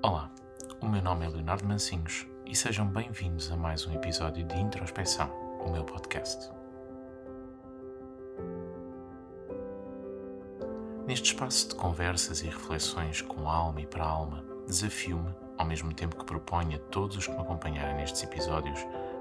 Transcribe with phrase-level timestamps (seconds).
[0.00, 0.30] Olá,
[0.80, 5.28] o meu nome é Leonardo Mancinhos e sejam bem-vindos a mais um episódio de Introspeção,
[5.60, 6.52] o meu podcast.
[11.04, 16.16] Neste espaço de conversas e reflexões com alma e para alma, desafio-me, ao mesmo tempo
[16.16, 18.78] que proponho a todos os que me acompanharem nestes episódios,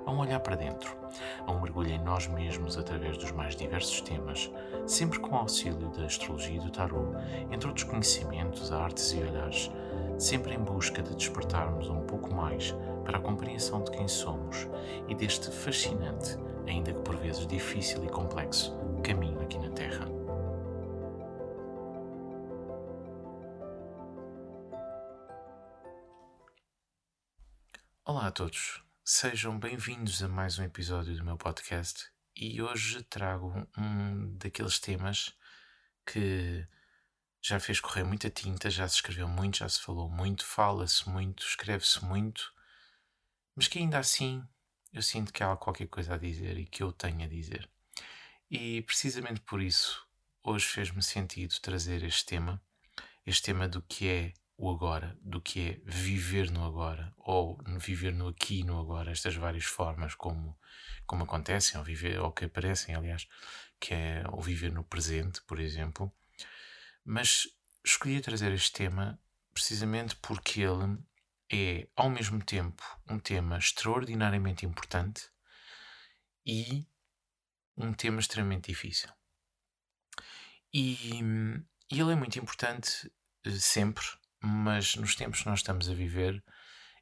[0.07, 0.97] a um olhar para dentro,
[1.45, 4.49] a um mergulho em nós mesmos através dos mais diversos temas,
[4.87, 7.15] sempre com o auxílio da astrologia e do tarot,
[7.51, 9.69] entre outros conhecimentos, artes e olhares
[10.17, 12.73] sempre em busca de despertarmos um pouco mais
[13.05, 14.67] para a compreensão de quem somos
[15.07, 20.07] e deste fascinante, ainda que por vezes difícil e complexo, caminho aqui na Terra.
[28.03, 33.65] Olá a todos, sejam bem-vindos a mais um episódio do meu podcast e hoje trago
[33.77, 35.33] um daqueles temas
[36.05, 36.67] que
[37.41, 41.45] já fez correr muita tinta, já se escreveu muito, já se falou muito, fala-se muito,
[41.45, 42.53] escreve-se muito,
[43.55, 44.45] mas que ainda assim
[44.91, 47.69] eu sinto que há qualquer coisa a dizer e que eu tenho a dizer.
[48.51, 50.05] E precisamente por isso,
[50.43, 52.61] hoje fez-me sentido trazer este tema,
[53.25, 58.13] este tema do que é o agora, do que é viver no agora, ou viver
[58.13, 60.57] no aqui e no agora, estas várias formas como,
[61.05, 63.27] como acontecem, ou, viver, ou que aparecem, aliás,
[63.79, 66.11] que é o viver no presente, por exemplo
[67.09, 67.47] mas
[67.85, 69.17] escolhi trazer este tema
[69.53, 70.99] precisamente porque ele
[71.49, 75.29] é, ao mesmo tempo, um tema extraordinariamente importante
[76.45, 76.85] e
[77.77, 79.09] um tema extremamente difícil.
[80.73, 81.21] E,
[81.89, 83.09] e ele é muito importante
[83.45, 84.05] eh, sempre,
[84.47, 86.43] mas nos tempos que nós estamos a viver,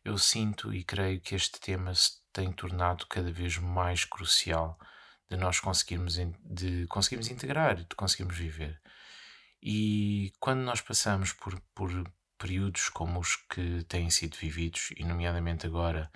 [0.03, 4.77] eu sinto e creio que este tema se tem tornado cada vez mais crucial
[5.29, 8.81] de nós conseguirmos, de conseguirmos integrar, de conseguirmos viver.
[9.61, 11.89] E quando nós passamos por, por
[12.38, 16.11] períodos como os que têm sido vividos, e nomeadamente agora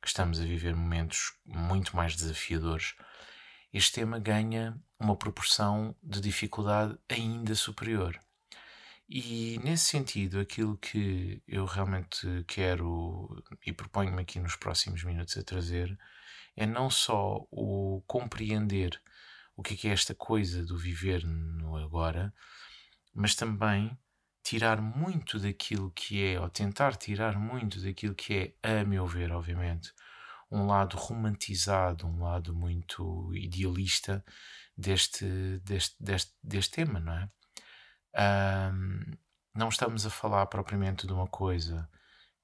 [0.00, 2.94] que estamos a viver momentos muito mais desafiadores,
[3.72, 8.18] este tema ganha uma proporção de dificuldade ainda superior.
[9.08, 15.42] E nesse sentido, aquilo que eu realmente quero e proponho-me aqui nos próximos minutos a
[15.42, 15.98] trazer
[16.56, 19.00] é não só o compreender
[19.56, 22.32] o que é, é esta coisa do viver no agora,
[23.14, 23.96] mas também
[24.42, 29.30] tirar muito daquilo que é, ou tentar tirar muito daquilo que é, a meu ver,
[29.32, 29.92] obviamente,
[30.50, 34.24] um lado romantizado, um lado muito idealista
[34.76, 35.24] deste,
[35.64, 37.30] deste, deste, deste tema, não é?
[38.14, 39.16] Um,
[39.54, 41.88] não estamos a falar propriamente de uma coisa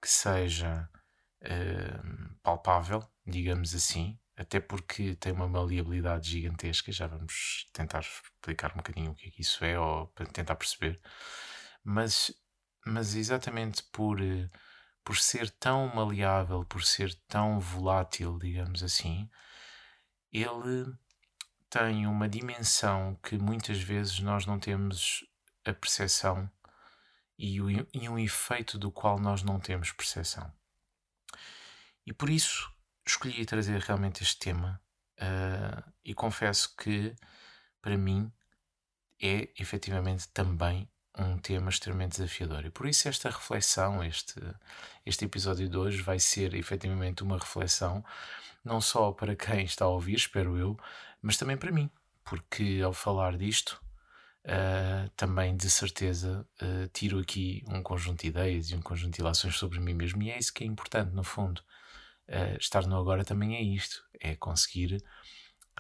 [0.00, 0.88] que seja
[1.42, 6.92] uh, palpável, digamos assim, até porque tem uma maleabilidade gigantesca.
[6.92, 10.54] Já vamos tentar explicar um bocadinho o que é que isso é, ou para tentar
[10.54, 11.00] perceber.
[11.82, 12.32] Mas,
[12.86, 14.18] mas exatamente por,
[15.04, 19.28] por ser tão maleável, por ser tão volátil, digamos assim,
[20.32, 20.92] ele
[21.70, 25.26] tem uma dimensão que muitas vezes nós não temos
[25.68, 26.50] a percepção
[27.38, 30.52] e, o, e um efeito do qual nós não temos percepção.
[32.04, 32.72] E por isso
[33.06, 34.80] escolhi trazer realmente este tema
[35.20, 37.14] uh, e confesso que
[37.80, 38.32] para mim
[39.20, 42.64] é efetivamente também um tema extremamente desafiador.
[42.64, 44.40] E por isso esta reflexão, este,
[45.04, 48.04] este episódio de hoje vai ser efetivamente uma reflexão
[48.64, 50.78] não só para quem está a ouvir, espero eu,
[51.22, 51.90] mas também para mim,
[52.24, 53.80] porque ao falar disto
[54.48, 59.20] uh, também de certeza uh, tiro aqui um conjunto de ideias e um conjunto de
[59.20, 61.62] ilações sobre mim mesmo e é isso que é importante no fundo
[62.28, 65.02] uh, estar no agora também é isto: é conseguir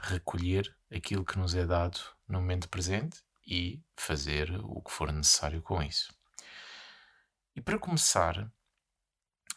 [0.00, 1.98] recolher aquilo que nos é dado
[2.28, 6.12] no momento presente e fazer o que for necessário com isso.
[7.56, 8.50] E para começar,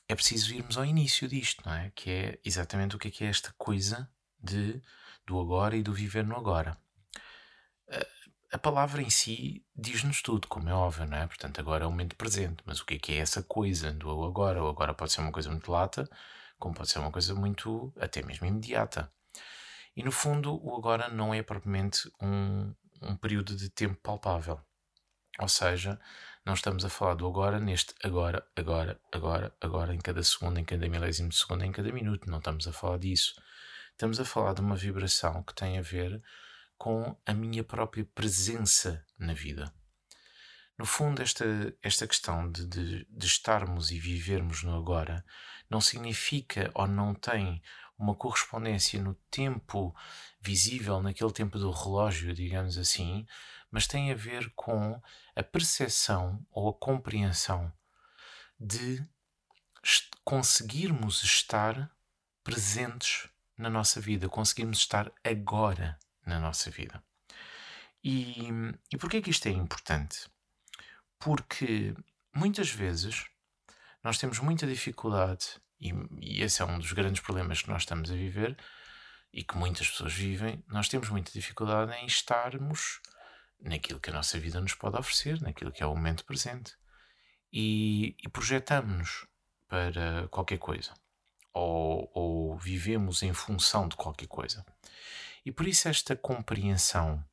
[0.07, 1.91] é preciso irmos ao início disto, não é?
[1.93, 4.81] Que é exatamente o que é, que é esta coisa de,
[5.25, 6.77] do agora e do viver no agora.
[8.51, 11.25] A palavra em si diz-nos tudo, como é óbvio, não é?
[11.25, 14.25] Portanto, agora é o momento presente, mas o que é que é essa coisa do
[14.25, 14.61] agora?
[14.61, 16.09] O agora pode ser uma coisa muito lata,
[16.59, 19.09] como pode ser uma coisa muito, até mesmo imediata.
[19.95, 24.59] E no fundo, o agora não é propriamente um, um período de tempo palpável.
[25.39, 25.97] Ou seja,
[26.45, 30.65] não estamos a falar do agora neste agora, agora, agora, agora, em cada segundo, em
[30.65, 32.29] cada milésimo de segundo, em cada minuto.
[32.29, 33.33] Não estamos a falar disso.
[33.91, 36.21] Estamos a falar de uma vibração que tem a ver
[36.81, 39.71] com a minha própria presença na vida.
[40.75, 41.45] No fundo, esta,
[41.79, 45.23] esta questão de, de, de estarmos e vivermos no agora
[45.69, 47.61] não significa ou não tem
[47.99, 49.95] uma correspondência no tempo
[50.41, 53.27] visível, naquele tempo do relógio, digamos assim,
[53.69, 54.99] mas tem a ver com
[55.35, 57.71] a percepção ou a compreensão
[58.59, 59.07] de
[60.25, 61.95] conseguirmos estar
[62.43, 65.99] presentes na nossa vida, conseguirmos estar agora
[66.31, 67.03] na nossa vida.
[68.03, 68.47] E,
[68.91, 70.27] e porquê que isto é importante?
[71.19, 71.93] Porque
[72.33, 73.25] muitas vezes
[74.03, 78.09] nós temos muita dificuldade, e, e esse é um dos grandes problemas que nós estamos
[78.09, 78.57] a viver
[79.33, 82.99] e que muitas pessoas vivem, nós temos muita dificuldade em estarmos
[83.59, 86.75] naquilo que a nossa vida nos pode oferecer, naquilo que é o momento presente.
[87.53, 89.27] E, e projetamos-nos
[89.67, 90.93] para qualquer coisa.
[91.53, 94.65] Ou, ou vivemos em função de qualquer coisa.
[95.45, 97.23] E por isso esta compreensão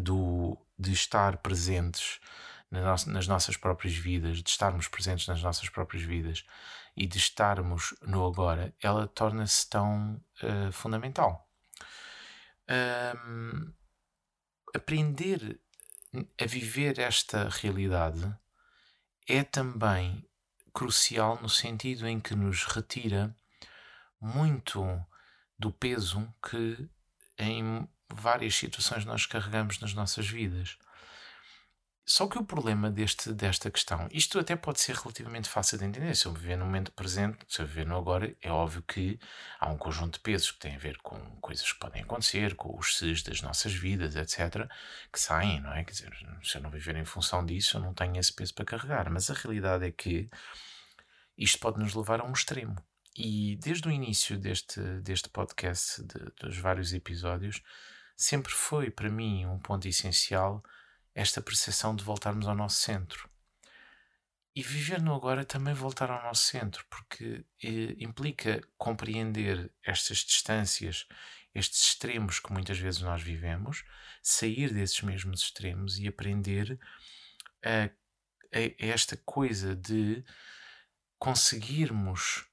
[0.00, 2.20] do, de estar presentes
[2.70, 6.44] nas nossas próprias vidas, de estarmos presentes nas nossas próprias vidas
[6.96, 11.48] e de estarmos no agora, ela torna-se tão uh, fundamental.
[12.68, 13.72] Um,
[14.74, 15.60] aprender
[16.40, 18.34] a viver esta realidade
[19.28, 20.28] é também
[20.72, 23.34] crucial no sentido em que nos retira
[24.20, 24.82] muito
[25.58, 26.88] do peso que
[27.38, 30.78] em várias situações nós carregamos nas nossas vidas.
[32.06, 36.14] Só que o problema deste, desta questão, isto até pode ser relativamente fácil de entender.
[36.14, 39.18] Se eu viver no momento presente, se eu viver no agora, é óbvio que
[39.58, 42.78] há um conjunto de pesos que têm a ver com coisas que podem acontecer, com
[42.78, 44.68] os ses das nossas vidas, etc.,
[45.10, 45.82] que saem, não é?
[45.82, 48.66] Quer dizer, se eu não viver em função disso, eu não tenho esse peso para
[48.66, 49.08] carregar.
[49.08, 50.28] Mas a realidade é que
[51.38, 52.76] isto pode nos levar a um extremo.
[53.16, 57.62] E desde o início deste, deste podcast, de, dos vários episódios,
[58.16, 60.62] sempre foi para mim um ponto essencial
[61.14, 63.28] esta percepção de voltarmos ao nosso centro.
[64.56, 71.06] E viver no agora também voltar ao nosso centro, porque eh, implica compreender estas distâncias,
[71.54, 73.84] estes extremos que muitas vezes nós vivemos,
[74.22, 76.78] sair desses mesmos extremos e aprender
[77.64, 80.24] a, a, a esta coisa de
[81.18, 82.46] conseguirmos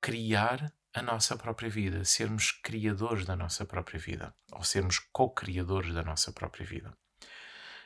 [0.00, 6.02] criar a nossa própria vida, sermos criadores da nossa própria vida, ou sermos co-criadores da
[6.02, 6.96] nossa própria vida.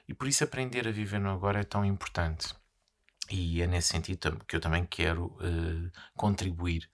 [0.08, 2.54] E por isso aprender a viver no agora é tão importante.
[3.30, 6.90] E é nesse sentido que eu também quero uh, contribuir.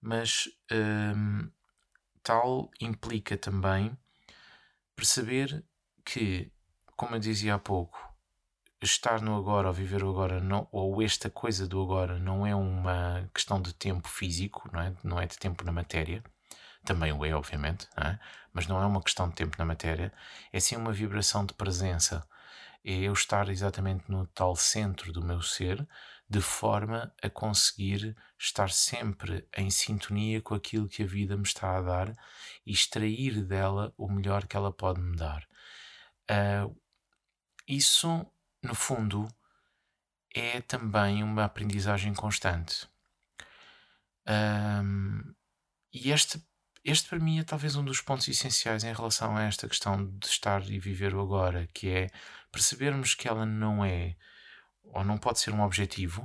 [0.00, 1.52] Mas uh,
[2.22, 3.96] tal implica também
[4.96, 5.64] perceber
[6.04, 6.50] que,
[6.96, 7.98] como eu dizia há pouco,
[8.80, 12.54] estar no agora ou viver o agora não, ou esta coisa do agora não é
[12.54, 16.22] uma questão de tempo físico, não é, não é de tempo na matéria,
[16.84, 18.20] também o é, obviamente, não é?
[18.52, 20.12] mas não é uma questão de tempo na matéria,
[20.52, 22.26] é sim uma vibração de presença.
[22.84, 25.86] É eu estar exatamente no tal centro do meu ser,
[26.30, 31.76] de forma a conseguir estar sempre em sintonia com aquilo que a vida me está
[31.76, 32.12] a dar
[32.64, 35.46] e extrair dela o melhor que ela pode me dar.
[36.30, 36.74] Uh,
[37.66, 38.26] isso
[38.62, 39.28] no fundo,
[40.34, 42.88] é também uma aprendizagem constante.
[44.28, 45.34] Um,
[45.92, 46.42] e este,
[46.84, 50.26] este, para mim, é talvez um dos pontos essenciais em relação a esta questão de
[50.26, 52.08] estar e viver o agora, que é
[52.52, 54.16] percebermos que ela não é,
[54.84, 56.24] ou não pode ser um objetivo,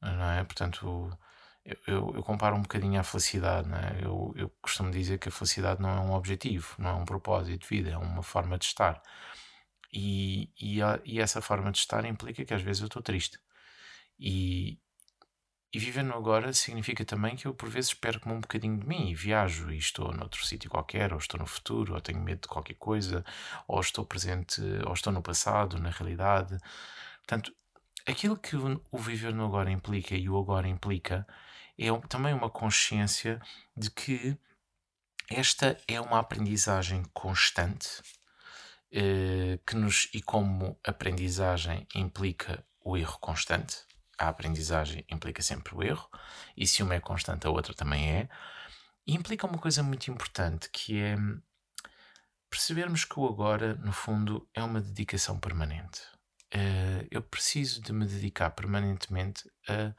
[0.00, 0.44] não é?
[0.44, 1.18] Portanto,
[1.64, 4.00] eu, eu, eu comparo um bocadinho à felicidade, não é?
[4.02, 7.62] Eu, eu costumo dizer que a felicidade não é um objetivo, não é um propósito
[7.62, 9.02] de vida, é uma forma de estar.
[9.92, 13.38] E, e, e, essa forma de estar implica que às vezes eu estou triste.
[14.18, 14.78] E,
[15.72, 19.10] e viver no agora significa também que eu por vezes perco-me um bocadinho de mim
[19.10, 22.48] e viajo e estou noutro sítio qualquer, ou estou no futuro, ou tenho medo de
[22.48, 23.24] qualquer coisa,
[23.68, 26.58] ou estou presente, ou estou no passado, na realidade.
[27.18, 27.54] Portanto,
[28.06, 31.26] aquilo que o viver no agora implica e o agora implica
[31.78, 33.40] é também uma consciência
[33.76, 34.36] de que
[35.30, 38.02] esta é uma aprendizagem constante
[39.64, 43.78] que nos, e como aprendizagem implica o erro constante,
[44.18, 46.08] a aprendizagem implica sempre o erro,
[46.56, 48.28] e se uma é constante, a outra também é,
[49.06, 51.16] e implica uma coisa muito importante que é
[52.50, 56.02] percebermos que o agora, no fundo, é uma dedicação permanente.
[56.54, 59.94] Uh, eu preciso de me dedicar permanentemente a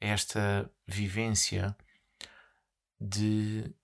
[0.00, 1.76] esta vivência
[3.00, 3.74] de,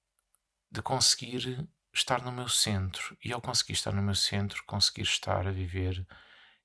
[0.71, 3.17] de conseguir estar no meu centro.
[3.25, 6.07] E ao conseguir estar no meu centro, conseguir estar a viver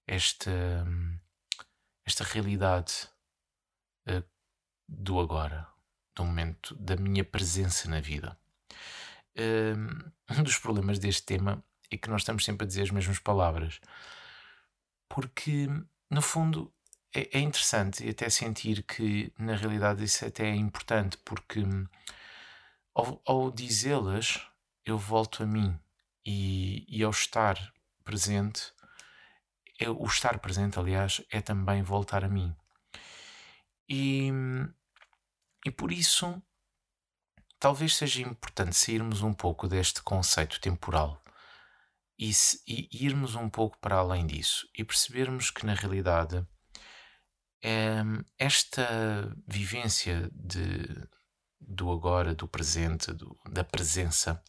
[0.06, 0.86] esta,
[2.06, 3.08] esta realidade
[4.08, 4.24] uh,
[4.88, 5.68] do agora,
[6.16, 8.38] do momento, da minha presença na vida.
[9.36, 13.20] Uh, um dos problemas deste tema é que nós estamos sempre a dizer as mesmas
[13.20, 13.80] palavras,
[15.10, 15.68] porque
[16.10, 16.74] no fundo
[17.14, 21.64] é, é interessante e até sentir que na realidade isso até é importante, porque
[22.94, 24.51] ao, ao dizê-las
[24.86, 25.78] eu volto a mim
[26.26, 27.58] e, e ao estar
[28.04, 28.74] presente,
[29.80, 32.56] eu, o estar presente, aliás, é também voltar a mim.
[33.90, 34.32] E,
[35.66, 36.42] e por isso,
[37.60, 41.22] talvez seja importante sairmos um pouco deste conceito temporal
[42.18, 46.46] e, se, e irmos um pouco para além disso e percebermos que, na realidade,
[47.64, 48.02] é,
[48.38, 50.86] esta vivência de,
[51.60, 54.42] do agora, do presente, do, da presença,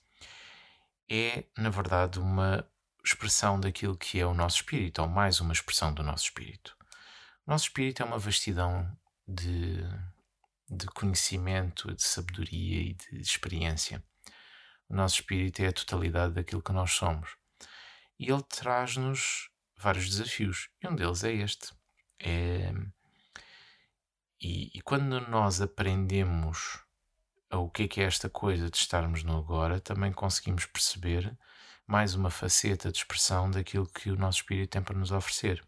[1.09, 2.67] é, na verdade, uma
[3.05, 6.77] expressão daquilo que é o nosso espírito, ou mais uma expressão do nosso espírito.
[7.47, 8.91] O nosso espírito é uma vastidão
[9.27, 9.83] de,
[10.71, 14.03] de conhecimento, de sabedoria e de experiência.
[14.89, 17.37] O nosso espírito é a totalidade daquilo que nós somos.
[18.19, 20.69] E ele traz-nos vários desafios.
[20.83, 21.73] E um deles é este.
[22.21, 22.73] É...
[24.41, 26.81] E, e, quando nós aprendemos
[27.59, 31.37] o que é, que é esta coisa de estarmos no agora, também conseguimos perceber
[31.87, 35.63] mais uma faceta de expressão daquilo que o nosso espírito tem para nos oferecer.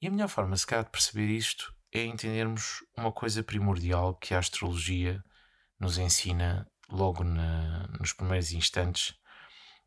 [0.00, 4.34] E a melhor forma, se calhar, de perceber isto é entendermos uma coisa primordial que
[4.34, 5.24] a astrologia
[5.80, 9.14] nos ensina logo na, nos primeiros instantes,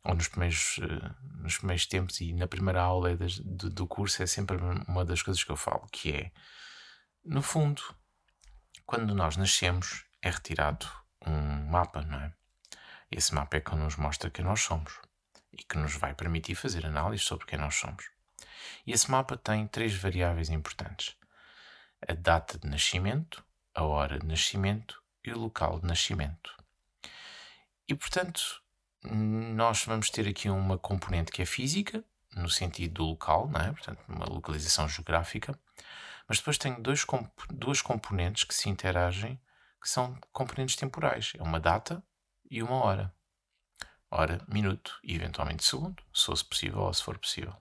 [0.04, 4.22] ou nos primeiros, uh, nos primeiros tempos, e na primeira aula das, do, do curso
[4.22, 4.56] é sempre
[4.88, 6.32] uma das coisas que eu falo, que é,
[7.24, 7.82] no fundo,
[8.84, 10.86] quando nós nascemos, é retirado
[11.26, 12.32] um mapa, não é?
[13.10, 14.98] Esse mapa é que nos mostra quem nós somos
[15.52, 18.10] e que nos vai permitir fazer análise sobre quem nós somos.
[18.86, 21.16] E esse mapa tem três variáveis importantes:
[22.08, 26.56] a data de nascimento, a hora de nascimento e o local de nascimento.
[27.86, 28.62] E portanto,
[29.04, 32.02] nós vamos ter aqui uma componente que é física,
[32.34, 33.72] no sentido do local, não é?
[33.72, 35.58] portanto, uma localização geográfica,
[36.26, 37.04] mas depois tem dois,
[37.50, 39.38] duas componentes que se interagem,
[39.82, 42.02] que são componentes temporais: é uma data
[42.50, 43.14] e uma hora.
[44.10, 47.56] Hora, minuto e eventualmente segundo, se fosse possível ou se for possível.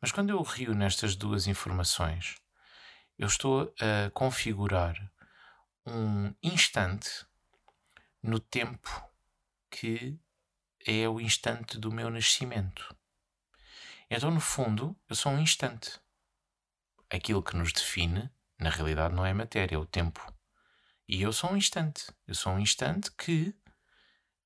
[0.00, 2.36] Mas quando eu rio nestas duas informações,
[3.18, 4.96] eu estou a configurar
[5.86, 7.26] um instante
[8.22, 8.90] no tempo
[9.70, 10.18] que
[10.86, 12.96] é o instante do meu nascimento.
[14.10, 16.00] Então, no fundo, eu sou um instante.
[17.10, 20.20] Aquilo que nos define, na realidade, não é matéria, é o tempo.
[21.12, 22.06] E eu sou um instante.
[22.24, 23.52] Eu sou um instante que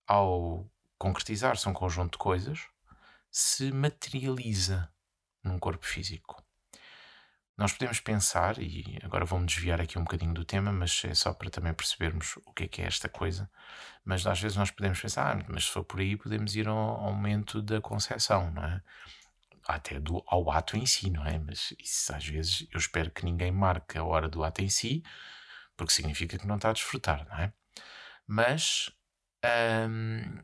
[0.06, 0.66] ao
[0.97, 2.66] concretizar-se um conjunto de coisas,
[3.30, 4.90] se materializa
[5.42, 6.42] num corpo físico.
[7.54, 11.35] Nós podemos pensar, e agora vou-me desviar aqui um bocadinho do tema, mas é só
[11.35, 13.50] para também percebermos o que é que é esta coisa.
[14.02, 16.78] Mas às vezes nós podemos pensar, ah, mas se for por aí, podemos ir ao
[16.78, 18.83] aumento da concepção, não é?
[19.68, 21.38] Até do, ao ato em si, não é?
[21.38, 25.02] Mas isso às vezes eu espero que ninguém marque a hora do ato em si,
[25.76, 27.52] porque significa que não está a desfrutar, não é?
[28.26, 28.90] Mas
[29.88, 30.43] um,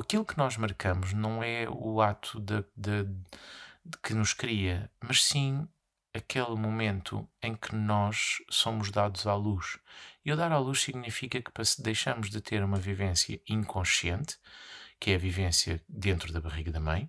[0.00, 3.04] aquilo que nós marcamos não é o ato de, de,
[3.84, 5.68] de que nos cria, mas sim
[6.12, 9.78] aquele momento em que nós somos dados à luz.
[10.24, 14.38] E o dar à luz significa que deixamos de ter uma vivência inconsciente,
[14.98, 17.08] que é a vivência dentro da barriga da mãe,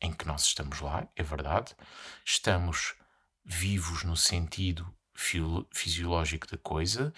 [0.00, 1.74] em que nós estamos lá, é verdade,
[2.24, 2.96] estamos
[3.44, 4.92] vivos no sentido
[5.72, 7.12] fisiológico da coisa,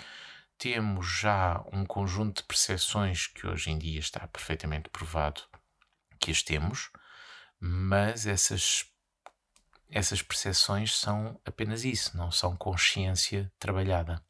[0.59, 5.42] temos já um conjunto de percepções que hoje em dia está perfeitamente provado
[6.21, 6.90] que as temos,
[7.59, 8.87] mas essas,
[9.88, 14.23] essas percepções são apenas isso, não são consciência trabalhada.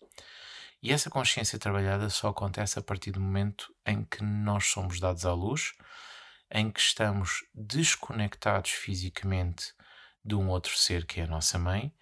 [0.83, 5.25] E essa consciência trabalhada só acontece a partir do momento em que nós somos dados
[5.25, 5.75] à luz,
[6.51, 9.73] em que estamos desconectados fisicamente
[10.25, 11.95] de um outro ser que é a nossa mãe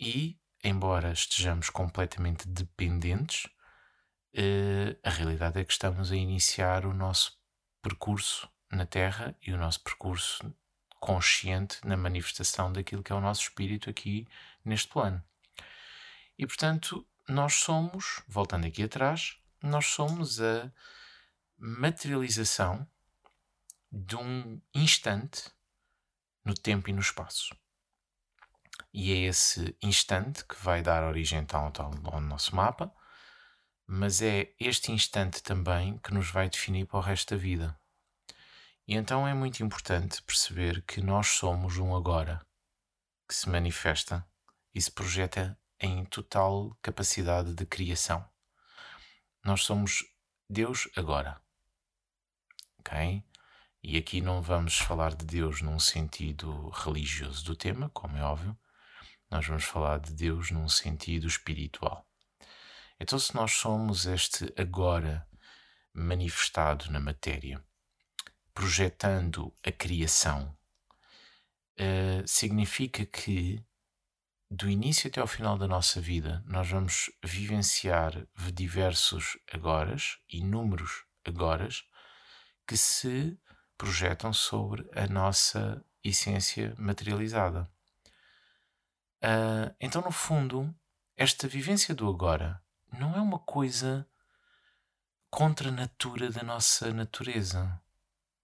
[0.00, 3.44] e embora estejamos completamente dependentes,
[4.34, 7.38] uh, a realidade é que estamos a iniciar o nosso
[7.82, 10.54] percurso na Terra e o nosso percurso
[11.00, 14.26] consciente na manifestação daquilo que é o nosso espírito aqui
[14.64, 15.22] neste plano.
[16.36, 20.70] E portanto, nós somos, voltando aqui atrás, nós somos a
[21.56, 22.86] materialização
[23.90, 25.50] de um instante
[26.44, 27.54] no tempo e no espaço.
[29.00, 31.70] E é esse instante que vai dar origem então
[32.02, 32.92] ao nosso mapa,
[33.86, 37.80] mas é este instante também que nos vai definir para o resto da vida.
[38.88, 42.44] E então é muito importante perceber que nós somos um agora
[43.28, 44.26] que se manifesta
[44.74, 48.28] e se projeta em total capacidade de criação.
[49.44, 50.02] Nós somos
[50.50, 51.40] Deus agora.
[52.80, 53.22] Ok?
[53.80, 58.58] E aqui não vamos falar de Deus num sentido religioso do tema, como é óbvio,
[59.30, 62.06] nós vamos falar de Deus num sentido espiritual.
[63.00, 65.26] Então, se nós somos este agora
[65.92, 67.64] manifestado na matéria,
[68.52, 70.56] projetando a criação,
[71.78, 73.64] uh, significa que
[74.50, 81.84] do início até ao final da nossa vida, nós vamos vivenciar diversos agoras, inúmeros agoras,
[82.66, 83.38] que se
[83.76, 87.70] projetam sobre a nossa essência materializada.
[89.22, 90.74] Uh, então, no fundo,
[91.16, 92.62] esta vivência do agora
[92.96, 94.08] não é uma coisa
[95.30, 97.80] contra a natura da nossa natureza.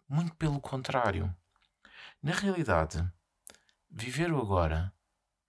[0.09, 1.35] Muito pelo contrário.
[2.23, 3.07] Na realidade,
[3.91, 4.93] viver o agora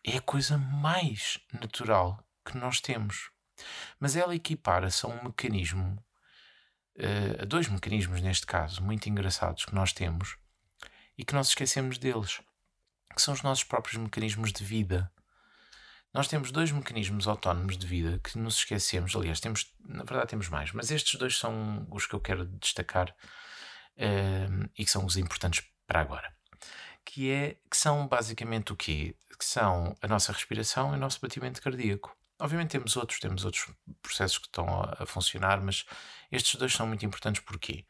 [0.03, 3.31] é a coisa mais natural que nós temos.
[3.99, 5.97] Mas ela equipara-se a um mecanismo,
[6.97, 10.37] uh, a dois mecanismos neste caso, muito engraçados que nós temos
[11.17, 12.41] e que nós esquecemos deles,
[13.15, 15.11] que são os nossos próprios mecanismos de vida.
[16.15, 19.13] Nós temos dois mecanismos autónomos de vida que nos esquecemos.
[19.13, 23.09] Aliás, temos, na verdade, temos mais, mas estes dois são os que eu quero destacar
[23.09, 26.33] uh, e que são os importantes para agora.
[27.03, 29.13] Que, é, que são basicamente o quê?
[29.37, 32.15] que são a nossa respiração e o nosso batimento cardíaco.
[32.39, 33.67] Obviamente temos outros, temos outros
[34.01, 34.65] processos que estão
[34.97, 35.83] a funcionar, mas
[36.31, 37.85] estes dois são muito importantes porquê?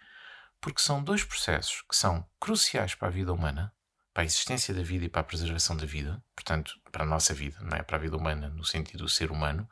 [0.60, 3.72] Porque são dois processos que são cruciais para a vida humana,
[4.16, 7.34] para a existência da vida e para a preservação da vida, portanto, para a nossa
[7.34, 9.70] vida, não é para a vida humana no sentido do ser humano,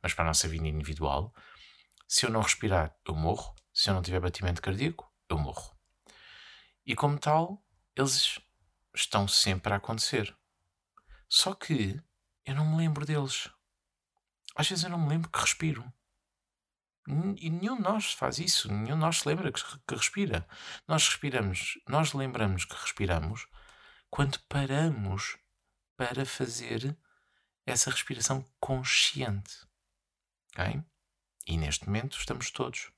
[0.00, 1.34] mas para a nossa vida individual.
[2.06, 3.52] Se eu não respirar, eu morro.
[3.74, 5.76] Se eu não tiver batimento cardíaco, eu morro.
[6.86, 7.66] E como tal,
[7.96, 8.38] eles
[8.94, 10.32] estão sempre a acontecer.
[11.28, 12.00] Só que
[12.44, 13.50] eu não me lembro deles.
[14.54, 15.84] Às vezes eu não me lembro que respiro.
[17.08, 19.60] E nenhum de nós faz isso, nenhum de nós se lembra que,
[19.96, 20.46] respira.
[20.86, 23.48] Nós respiramos, nós lembramos que respiramos
[24.10, 25.38] quando paramos
[25.96, 26.96] para fazer
[27.66, 29.66] essa respiração consciente.
[30.52, 30.82] Okay?
[31.46, 32.90] E neste momento estamos todos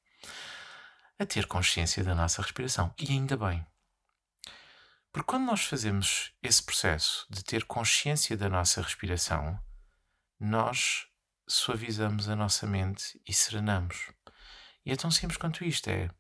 [1.19, 2.95] a ter consciência da nossa respiração.
[2.99, 3.65] E ainda bem.
[5.13, 9.61] Porque quando nós fazemos esse processo de ter consciência da nossa respiração,
[10.41, 11.07] nós
[11.47, 14.11] suavizamos a nossa mente e serenamos.
[14.85, 16.11] E é tão simples quanto isto: é.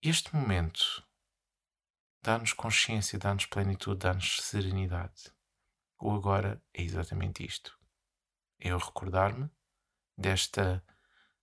[0.00, 1.04] Este momento
[2.22, 5.34] dá-nos consciência, dá-nos plenitude, dá-nos serenidade.
[5.98, 7.76] O agora é exatamente isto.
[8.60, 9.50] É eu recordar-me
[10.16, 10.84] desta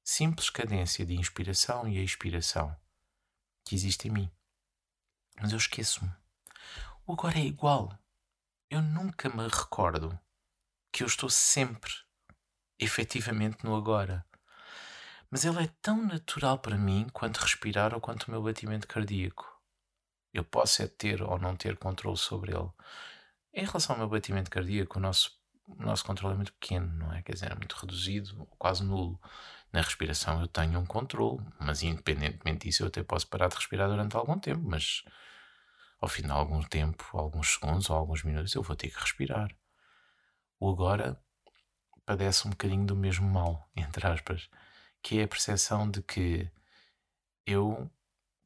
[0.02, 2.74] simples cadência de inspiração e expiração
[3.66, 4.32] que existe em mim.
[5.42, 6.10] Mas eu esqueço-me.
[7.06, 8.00] O agora é igual.
[8.70, 10.18] Eu nunca me recordo
[10.94, 11.92] que eu estou sempre,
[12.80, 14.26] efetivamente, no agora.
[15.36, 19.46] Mas ele é tão natural para mim quanto respirar ou quanto o meu batimento cardíaco.
[20.34, 22.70] Eu posso é ter ou não ter controle sobre ele.
[23.54, 27.12] Em relação ao meu batimento cardíaco, o nosso, o nosso controle é muito pequeno, não
[27.12, 27.22] é?
[27.22, 29.20] Quer dizer, é muito reduzido, quase nulo.
[29.74, 33.90] Na respiração eu tenho um controle, mas independentemente disso eu até posso parar de respirar
[33.90, 35.04] durante algum tempo, mas
[36.00, 39.54] ao fim de algum tempo, alguns segundos ou alguns minutos, eu vou ter que respirar.
[40.62, 41.22] O agora
[42.06, 44.50] padece um bocadinho do mesmo mal, entre aspas,
[45.06, 46.50] que é a percepção de que
[47.46, 47.88] eu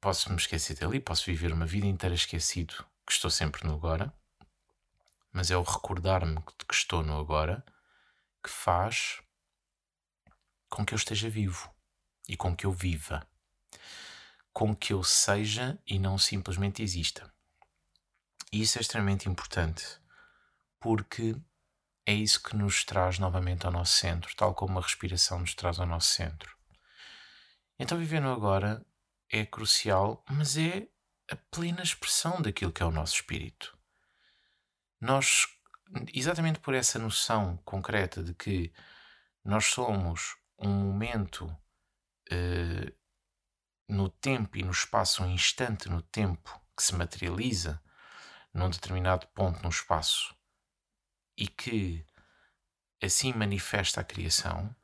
[0.01, 4.13] posso me esquecer dali, posso viver uma vida inteira esquecido que estou sempre no agora,
[5.31, 7.63] mas é o recordar-me de que estou no agora
[8.43, 9.21] que faz
[10.69, 11.73] com que eu esteja vivo
[12.27, 13.25] e com que eu viva,
[14.51, 17.33] com que eu seja e não simplesmente exista.
[18.51, 19.97] E isso é extremamente importante
[20.77, 21.37] porque
[22.09, 25.79] é isso que nos traz novamente ao nosso centro, tal como a respiração nos traz
[25.79, 26.57] ao nosso centro.
[27.77, 28.83] Então, viver no agora
[29.31, 30.87] é crucial, mas é
[31.29, 33.77] a plena expressão daquilo que é o nosso espírito.
[34.99, 35.45] Nós,
[36.11, 38.73] exatamente por essa noção concreta de que
[39.45, 42.91] nós somos um momento uh,
[43.87, 47.79] no tempo e no espaço, um instante no tempo que se materializa
[48.51, 50.38] num determinado ponto no espaço
[51.39, 52.05] e que
[53.01, 54.75] assim manifesta a criação,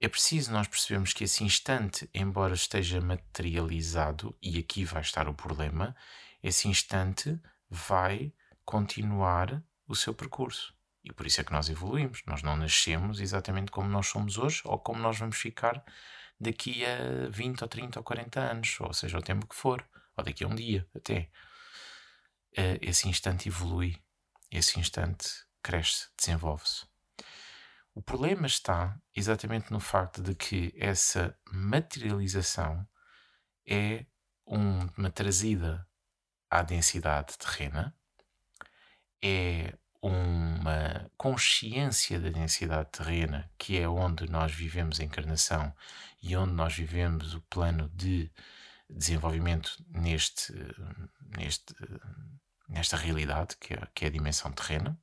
[0.00, 5.34] é preciso nós percebermos que esse instante, embora esteja materializado, e aqui vai estar o
[5.34, 5.94] problema,
[6.42, 8.32] esse instante vai
[8.64, 10.74] continuar o seu percurso.
[11.04, 12.22] E por isso é que nós evoluímos.
[12.26, 15.84] Nós não nascemos exatamente como nós somos hoje ou como nós vamos ficar
[16.40, 20.24] daqui a 20 ou 30 ou 40 anos, ou seja, o tempo que for, ou
[20.24, 21.30] daqui a um dia até.
[22.56, 23.96] Eh, esse instante evolui,
[24.50, 25.28] esse instante
[25.62, 26.86] cresce, desenvolve-se.
[27.94, 32.86] O problema está exatamente no facto de que essa materialização
[33.66, 34.04] é
[34.44, 35.88] uma trazida
[36.50, 37.96] à densidade terrena,
[39.22, 45.74] é uma consciência da densidade terrena, que é onde nós vivemos a encarnação
[46.22, 48.30] e onde nós vivemos o plano de
[48.88, 50.52] desenvolvimento neste,
[51.36, 51.74] neste,
[52.68, 54.98] nesta realidade que é, que é a dimensão terrena,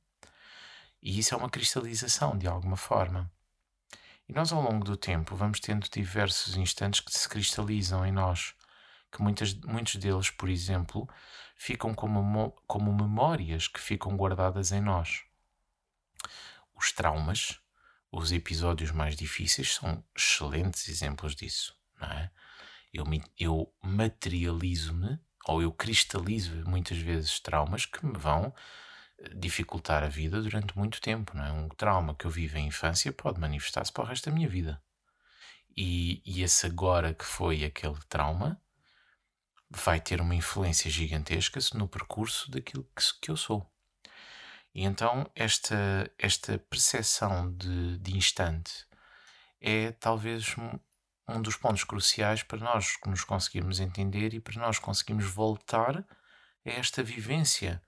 [1.02, 3.30] e isso é uma cristalização de alguma forma.
[4.26, 8.54] E nós, ao longo do tempo, vamos tendo diversos instantes que se cristalizam em nós,
[9.12, 11.06] que muitas, muitos deles, por exemplo,
[11.54, 15.22] ficam como, como memórias que ficam guardadas em nós.
[16.74, 17.60] Os traumas,
[18.10, 22.30] os episódios mais difíceis, são excelentes exemplos disso, não é?
[22.92, 23.04] Eu,
[23.38, 28.54] eu materializo-me ou eu cristalizo muitas vezes traumas que me vão
[29.34, 31.36] dificultar a vida durante muito tempo.
[31.36, 31.52] Não é?
[31.52, 34.82] Um trauma que eu vivo em infância pode manifestar-se para o resto da minha vida.
[35.76, 38.60] E, e esse agora que foi aquele trauma
[39.70, 43.68] vai ter uma influência gigantesca no percurso daquilo que, que eu sou.
[44.74, 48.86] E então esta, esta percepção de, de instante
[49.60, 50.54] é talvez
[51.28, 56.70] um, dos pontos cruciais para nós nos conseguirmos entender e para nós conseguirmos voltar a
[56.70, 57.82] esta vivência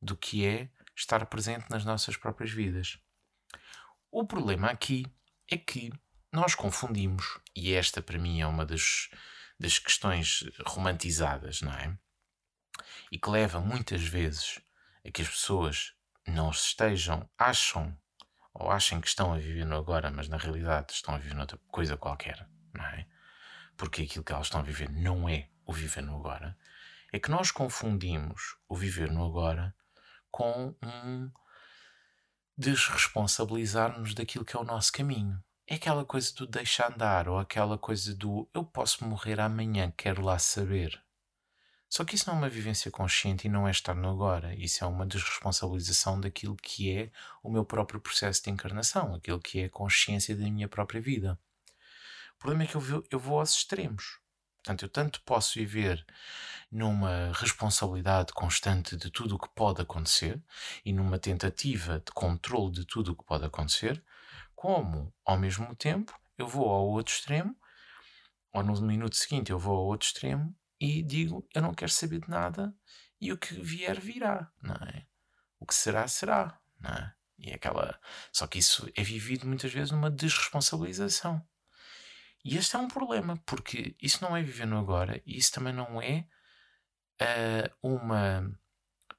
[0.00, 2.98] do que é estar presente nas nossas próprias vidas.
[4.10, 5.06] O problema aqui
[5.50, 5.92] é que
[6.32, 9.08] nós confundimos, e esta para mim é uma das,
[9.58, 11.96] das questões romantizadas, não é?
[13.10, 14.60] E que leva muitas vezes
[15.06, 15.94] a que as pessoas
[16.26, 17.96] não estejam, acham,
[18.52, 21.58] ou achem que estão a viver no agora, mas na realidade estão a viver noutra
[21.68, 23.06] coisa qualquer, não é?
[23.76, 26.56] Porque aquilo que elas estão a viver não é o viver no agora.
[27.12, 29.74] É que nós confundimos o viver no agora
[30.30, 31.30] com um
[32.56, 35.42] desresponsabilizar-nos daquilo que é o nosso caminho.
[35.66, 40.22] É aquela coisa do deixar andar, ou aquela coisa do eu posso morrer amanhã, quero
[40.22, 41.02] lá saber.
[41.88, 44.54] Só que isso não é uma vivência consciente e não é estar no agora.
[44.54, 47.10] Isso é uma desresponsabilização daquilo que é
[47.42, 51.38] o meu próprio processo de encarnação, aquilo que é a consciência da minha própria vida.
[52.36, 54.20] O problema é que eu vou, eu vou aos extremos.
[54.56, 56.04] Portanto, eu tanto posso viver
[56.70, 60.42] numa responsabilidade constante de tudo o que pode acontecer
[60.84, 64.02] e numa tentativa de controle de tudo o que pode acontecer,
[64.54, 67.56] como, ao mesmo tempo, eu vou ao outro extremo,
[68.52, 72.20] ou no minuto seguinte eu vou ao outro extremo e digo: eu não quero saber
[72.20, 72.74] de nada
[73.20, 75.06] e o que vier virá, não é?
[75.60, 77.14] O que será, será, não é?
[77.38, 78.00] E aquela.
[78.32, 81.46] Só que isso é vivido muitas vezes numa desresponsabilização.
[82.48, 85.72] E este é um problema, porque isso não é viver no agora e isso também
[85.72, 86.28] não é
[87.20, 88.56] uh, uma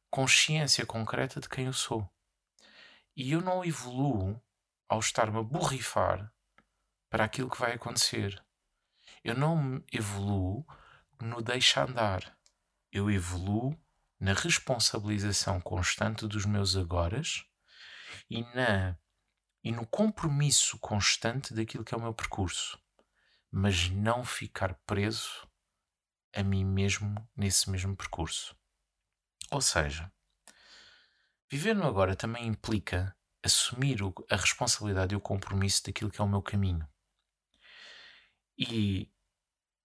[0.09, 2.09] consciência concreta de quem eu sou.
[3.17, 4.41] E eu não evoluo
[4.87, 6.31] ao estar-me a borrifar
[7.09, 8.41] para aquilo que vai acontecer.
[9.21, 10.65] Eu não evoluo
[11.19, 12.33] no deixa andar.
[12.93, 13.77] Eu evoluo
[14.17, 17.43] na responsabilização constante dos meus agoras
[18.29, 18.97] e, na,
[19.61, 22.79] e no compromisso constante daquilo que é o meu percurso
[23.51, 25.47] mas não ficar preso
[26.33, 28.55] a mim mesmo nesse mesmo percurso.
[29.49, 30.11] Ou seja,
[31.49, 36.27] viver no agora também implica assumir a responsabilidade e o compromisso daquilo que é o
[36.27, 36.87] meu caminho.
[38.57, 39.11] E,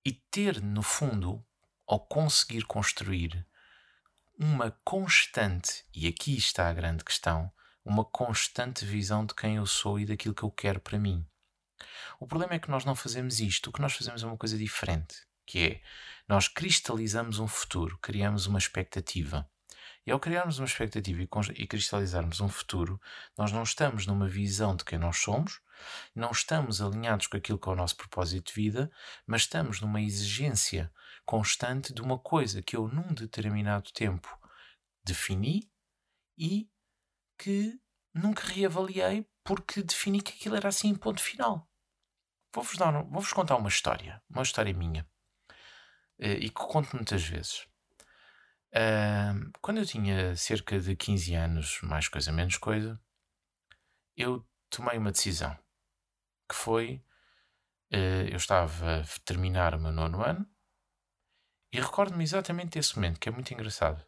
[0.05, 1.44] e ter, no fundo,
[1.87, 3.46] ao conseguir construir
[4.38, 7.53] uma constante, e aqui está a grande questão,
[7.85, 11.27] uma constante visão de quem eu sou e daquilo que eu quero para mim.
[12.18, 13.71] O problema é que nós não fazemos isto.
[13.71, 15.16] O que nós fazemos é uma coisa diferente,
[15.47, 15.83] que é
[16.29, 19.49] nós cristalizamos um futuro, criamos uma expectativa.
[20.05, 21.23] E ao criarmos uma expectativa
[21.55, 23.01] e, cristalizarmos um futuro,
[23.38, 25.61] nós não estamos numa visão de quem nós somos,
[26.14, 28.90] não estamos alinhados com aquilo que é o nosso propósito de vida,
[29.27, 30.92] mas estamos numa exigência
[31.25, 34.29] constante de uma coisa que eu, num determinado tempo,
[35.05, 35.71] defini
[36.37, 36.68] e
[37.38, 37.79] que
[38.12, 41.68] nunca reavaliei porque defini que aquilo era assim, ponto final.
[42.55, 45.07] Vou-vos dar, vou-vos contar uma história, uma história minha,
[46.19, 47.67] eh, e que conto muitas vezes.
[49.61, 53.01] quando eu tinha cerca de 15 anos, mais coisa, menos coisa,
[54.17, 55.57] eu tomei uma decisão,
[56.49, 57.05] que foi,
[57.91, 60.47] eh, eu estava a terminar o meu nono ano,
[61.73, 64.05] e recordo-me exatamente desse momento, que é muito engraçado.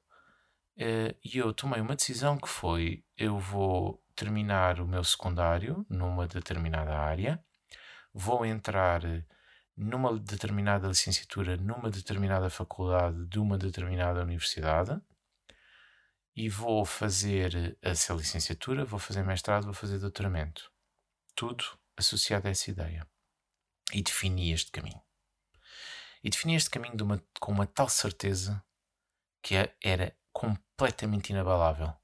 [0.76, 6.26] Eh, e eu tomei uma decisão que foi, eu vou terminar o meu secundário numa
[6.26, 7.44] determinada área,
[8.14, 9.02] vou entrar
[9.76, 15.00] numa determinada licenciatura, numa determinada faculdade de uma determinada universidade
[16.36, 20.70] e vou fazer essa licenciatura, vou fazer mestrado, vou fazer doutoramento.
[21.34, 21.64] Tudo
[21.96, 23.06] associado a essa ideia.
[23.92, 25.00] E defini este caminho.
[26.22, 28.64] E defini este caminho uma, com uma tal certeza
[29.42, 31.94] que é, era completamente inabalável.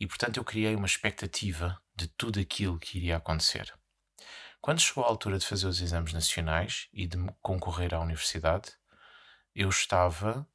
[0.00, 3.77] E portanto eu criei uma expectativa de tudo aquilo que iria acontecer.
[4.60, 8.72] Quando chegou a altura de fazer os exames nacionais e de concorrer à universidade,
[9.54, 10.46] eu estava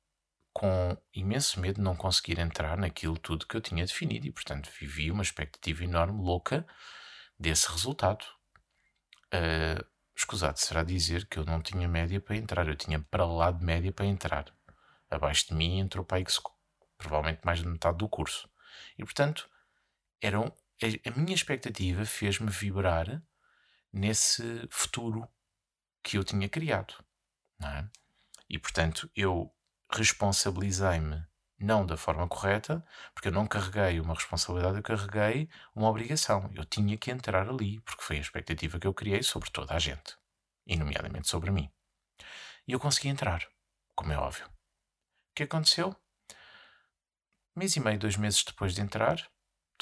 [0.52, 4.70] com imenso medo de não conseguir entrar naquilo tudo que eu tinha definido e, portanto,
[4.80, 6.66] vivi uma expectativa enorme, louca,
[7.40, 8.24] desse resultado.
[9.34, 9.84] Uh,
[10.16, 13.64] escusado será dizer que eu não tinha média para entrar, eu tinha para lá de
[13.64, 14.46] média para entrar.
[15.10, 16.26] Abaixo de mim entrou para aí
[16.98, 18.48] provavelmente mais de metade do curso.
[18.98, 19.50] E, portanto,
[20.22, 23.24] eram, a, a minha expectativa fez-me vibrar
[23.94, 25.30] nesse futuro
[26.04, 26.96] que eu tinha criado.
[27.62, 27.86] É?
[28.50, 29.54] E, portanto, eu
[29.90, 31.24] responsabilizei-me
[31.60, 36.52] não da forma correta, porque eu não carreguei uma responsabilidade, eu carreguei uma obrigação.
[36.54, 39.80] Eu tinha que entrar ali, porque foi a expectativa que eu criei sobre toda a
[39.80, 40.18] gente,
[40.68, 41.72] e nomeadamente sobre mim.
[42.68, 43.48] E eu consegui entrar,
[43.96, 44.46] como é óbvio.
[44.48, 45.96] O que aconteceu?
[47.56, 49.32] Mês e meio, dois meses depois de entrar,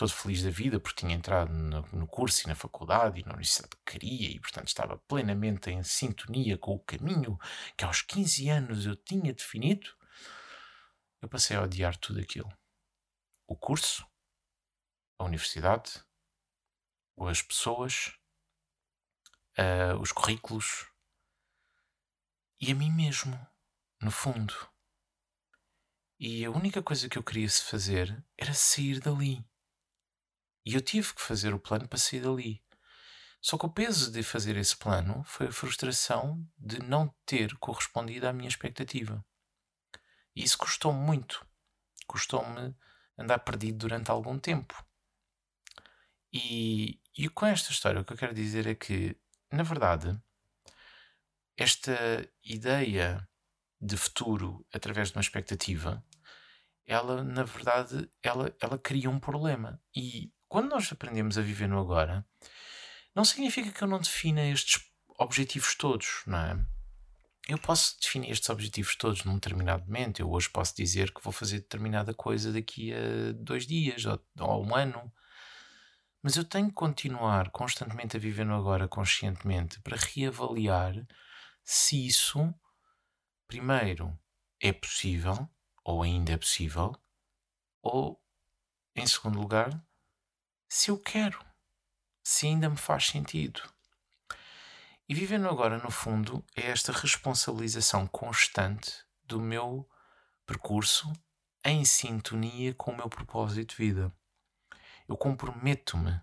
[0.01, 3.33] todo feliz da vida porque tinha entrado no, no, curso e na faculdade e na
[3.33, 7.37] universidade que queria e, portanto, estava plenamente em sintonia com o caminho
[7.77, 9.95] que aos 15 anos eu tinha definido,
[11.21, 12.51] eu passei a odiar tudo aquilo.
[13.45, 14.03] O curso,
[15.19, 16.03] a universidade,
[17.19, 18.17] as pessoas,
[19.59, 20.87] uh, os currículos
[22.59, 23.39] e a mim mesmo,
[24.01, 24.55] no fundo.
[26.19, 29.45] E a única coisa que eu queria fazer era sair dali.
[30.65, 32.63] E eu tive que fazer o plano para sair dali.
[33.41, 38.27] Só que o peso de fazer esse plano foi a frustração de não ter correspondido
[38.27, 39.25] à minha expectativa.
[40.35, 41.45] E isso custou-me muito.
[42.05, 42.75] Custou-me
[43.17, 44.85] andar perdido durante algum tempo.
[46.31, 49.17] E, e com esta história o que eu quero dizer é que,
[49.51, 50.17] na verdade,
[51.57, 51.91] esta
[52.43, 53.27] ideia
[53.79, 56.05] de futuro através de uma expectativa,
[56.85, 59.81] ela, na verdade, ela, ela cria um problema.
[59.95, 62.25] E quando nós aprendemos a viver no agora,
[63.15, 64.83] não significa que eu não defina estes
[65.17, 66.65] objetivos todos, não é?
[67.47, 70.19] Eu posso definir estes objetivos todos num determinado momento.
[70.19, 74.65] Eu hoje posso dizer que vou fazer determinada coisa daqui a dois dias ou, ou
[74.65, 75.09] um ano.
[76.21, 80.93] Mas eu tenho que continuar constantemente a viver no agora conscientemente para reavaliar
[81.63, 82.53] se isso,
[83.47, 84.19] primeiro,
[84.59, 85.49] é possível
[85.81, 86.93] ou ainda é possível,
[87.81, 88.21] ou,
[88.93, 89.81] em segundo lugar,
[90.73, 91.37] se eu quero,
[92.23, 93.61] se ainda me faz sentido.
[95.07, 99.85] E vivendo agora, no fundo, é esta responsabilização constante do meu
[100.45, 101.11] percurso
[101.65, 104.15] em sintonia com o meu propósito de vida.
[105.09, 106.21] Eu comprometo-me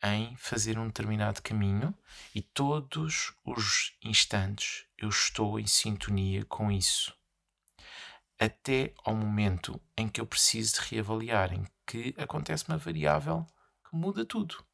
[0.00, 1.92] em fazer um determinado caminho
[2.32, 7.12] e todos os instantes eu estou em sintonia com isso.
[8.38, 13.44] Até ao momento em que eu preciso de reavaliar, em que acontece uma variável
[13.88, 14.64] que muda tudo.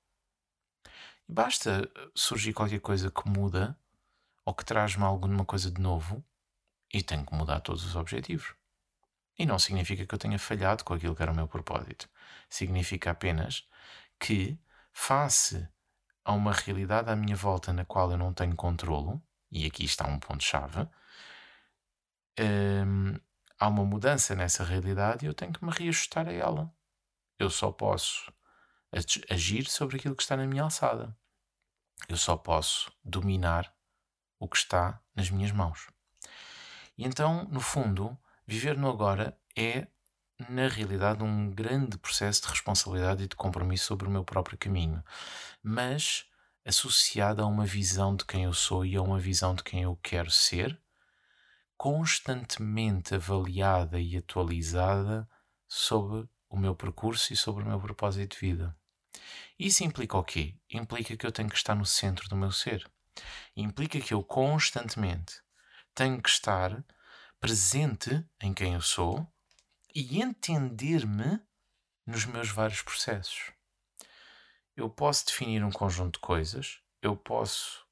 [1.29, 3.79] E basta surgir qualquer coisa que muda
[4.45, 6.25] ou que traz-me alguma coisa de novo
[6.93, 8.55] e tenho que mudar todos os objetivos.
[9.39, 12.09] E não significa que eu tenha falhado com aquilo que era o meu propósito.
[12.49, 13.67] Significa apenas
[14.19, 14.59] que,
[14.93, 15.67] face
[16.25, 20.07] a uma realidade à minha volta na qual eu não tenho controlo, e aqui está
[20.07, 20.89] um ponto-chave,
[22.39, 23.19] hum,
[23.59, 26.73] há uma mudança nessa realidade e eu tenho que me reajustar a ela.
[27.39, 28.33] Eu só posso
[29.31, 31.17] agir sobre aquilo que está na minha alçada.
[32.09, 33.75] Eu só posso dominar
[34.39, 35.89] o que está nas minhas mãos.
[36.99, 39.87] E então, no fundo, viver no agora é,
[40.49, 45.03] na realidade, um grande processo de responsabilidade e de compromisso sobre o meu próprio caminho,
[45.63, 46.27] mas
[46.65, 49.99] associado a uma visão de quem eu sou e a uma visão de quem eu
[50.03, 50.81] quero ser,
[51.77, 55.29] constantemente avaliada e atualizada
[55.67, 58.77] sobre o meu percurso e sobre o meu propósito de vida.
[59.59, 60.55] Isso implica o quê?
[60.71, 62.89] Implica que eu tenho que estar no centro do meu ser.
[63.57, 65.41] Implica que eu constantemente
[65.95, 66.85] tenho que estar
[67.41, 69.27] presente em quem eu sou
[69.95, 71.41] e entender-me
[72.07, 73.53] nos meus vários processos.
[74.77, 77.87] Eu posso definir um conjunto de coisas, eu posso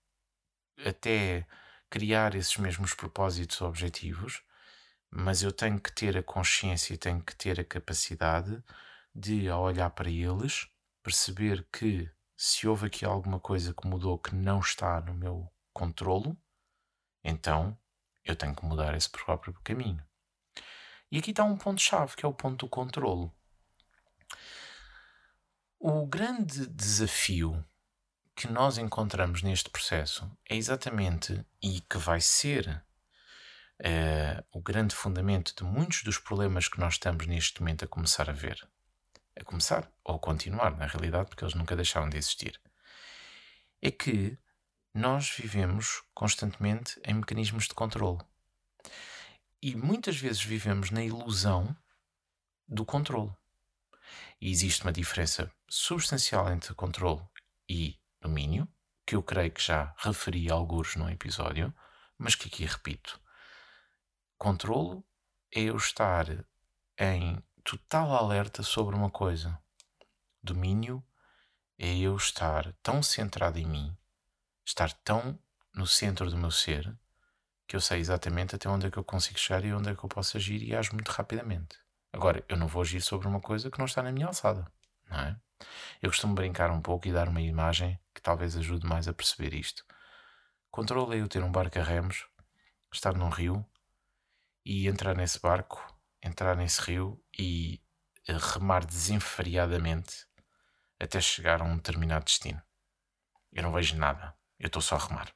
[0.85, 1.47] até
[1.91, 4.43] criar esses mesmos propósitos objetivos,
[5.11, 8.63] mas eu tenho que ter a consciência e tenho que ter a capacidade
[9.15, 10.69] de, olhar para eles,
[11.03, 16.37] perceber que se houve aqui alguma coisa que mudou que não está no meu controlo,
[17.23, 17.79] então
[18.25, 20.03] eu tenho que mudar esse próprio caminho.
[21.11, 23.35] E aqui está um ponto-chave, que é o ponto do controlo.
[25.79, 27.65] O grande desafio
[28.37, 32.83] que nós encontramos neste processo é exatamente, e que vai ser
[33.81, 38.31] uh, o grande fundamento de muitos dos problemas que nós estamos neste momento a começar
[38.31, 38.67] a ver,
[39.43, 42.61] a começar ou a continuar, na realidade, porque eles nunca deixaram de existir,
[43.83, 44.39] é que
[44.93, 48.19] nós vivemos constantemente em mecanismos de controle.
[49.63, 51.77] E muitas vezes vivemos na ilusão
[52.67, 53.33] do controle.
[54.41, 57.23] E existe uma diferença substancial entre controle
[57.69, 58.67] e domínio,
[59.07, 61.75] que eu creio que já referi alguns no episódio,
[62.19, 63.21] mas que aqui repito.
[64.39, 65.05] Controlo
[65.55, 66.27] é eu estar
[66.99, 69.59] em total alerta sobre uma coisa.
[70.43, 71.05] Domínio
[71.79, 73.97] é eu estar tão centrado em mim,
[74.65, 75.39] estar tão
[75.75, 76.97] no centro do meu ser,
[77.67, 80.05] que eu sei exatamente até onde é que eu consigo chegar e onde é que
[80.05, 81.79] eu posso agir e ajo muito rapidamente.
[82.13, 84.67] Agora, eu não vou agir sobre uma coisa que não está na minha alçada,
[85.09, 85.37] não é?
[86.03, 89.55] Eu costumo brincar um pouco e dar uma imagem que talvez ajude mais a perceber
[89.55, 89.85] isto.
[90.71, 92.27] Controle é eu ter um barco a remos,
[92.93, 93.65] estar num rio
[94.65, 95.81] e entrar nesse barco,
[96.23, 97.81] entrar nesse rio e
[98.27, 100.27] remar desenfreadamente
[100.99, 102.63] até chegar a um determinado destino.
[103.53, 105.33] Eu não vejo nada, eu estou só a remar,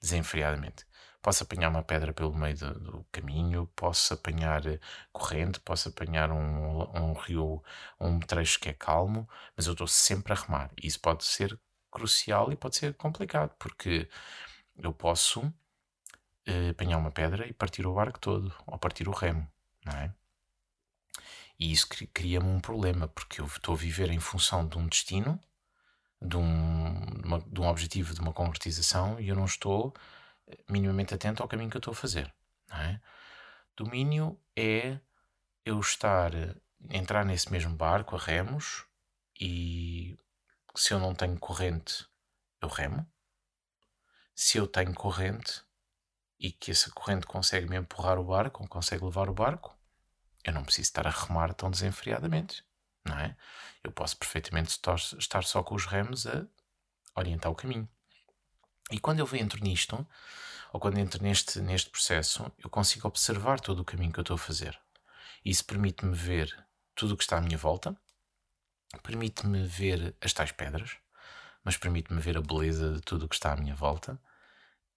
[0.00, 0.86] desenfreadamente.
[1.22, 4.80] Posso apanhar uma pedra pelo meio do, do caminho, posso apanhar eh,
[5.12, 7.62] corrente, posso apanhar um, um rio,
[8.00, 10.70] um trecho que é calmo, mas eu estou sempre a remar.
[10.82, 14.08] Isso pode ser crucial e pode ser complicado, porque
[14.78, 19.46] eu posso uh, apanhar uma pedra e partir o barco todo, ou partir o remo,
[19.84, 20.14] não é?
[21.60, 25.38] E isso cria-me um problema, porque eu estou a viver em função de um destino,
[26.20, 29.94] de um, uma, de um objetivo, de uma concretização, e eu não estou
[30.70, 32.32] minimamente atento ao caminho que eu estou a fazer.
[32.72, 32.98] É?
[33.76, 34.98] Domínio é
[35.62, 36.32] eu estar,
[36.88, 38.86] entrar nesse mesmo barco a remos
[39.38, 40.16] e
[40.74, 42.06] se eu não tenho corrente,
[42.62, 43.06] eu remo.
[44.34, 45.62] Se eu tenho corrente
[46.38, 49.76] e que essa corrente consegue me empurrar o barco, ou consegue levar o barco,
[50.44, 52.64] eu não preciso estar a remar tão desenfreadamente,
[53.04, 53.36] não é?
[53.82, 56.46] Eu posso perfeitamente estar só com os remos a
[57.14, 57.88] orientar o caminho.
[58.90, 60.06] E quando eu entro nisto,
[60.72, 64.34] ou quando entro neste, neste processo, eu consigo observar todo o caminho que eu estou
[64.34, 64.78] a fazer.
[65.44, 67.96] Isso permite-me ver tudo o que está à minha volta,
[69.02, 70.96] permite-me ver as tais pedras,
[71.64, 74.20] mas permite-me ver a beleza de tudo o que está à minha volta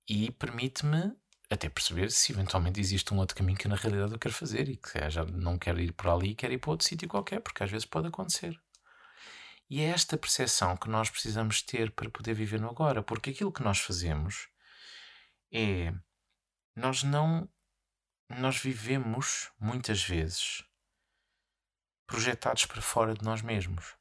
[0.07, 1.15] e permite-me
[1.53, 4.77] até perceber se eventualmente existe um outro caminho que na realidade eu quero fazer e
[4.77, 7.63] que já não quero ir por ali e quero ir para outro sítio qualquer, porque
[7.63, 8.59] às vezes pode acontecer.
[9.69, 13.51] E é esta percepção que nós precisamos ter para poder viver no agora, porque aquilo
[13.51, 14.47] que nós fazemos
[15.51, 15.93] é
[16.75, 17.49] nós não
[18.29, 20.63] nós vivemos muitas vezes
[22.07, 23.95] projetados para fora de nós mesmos.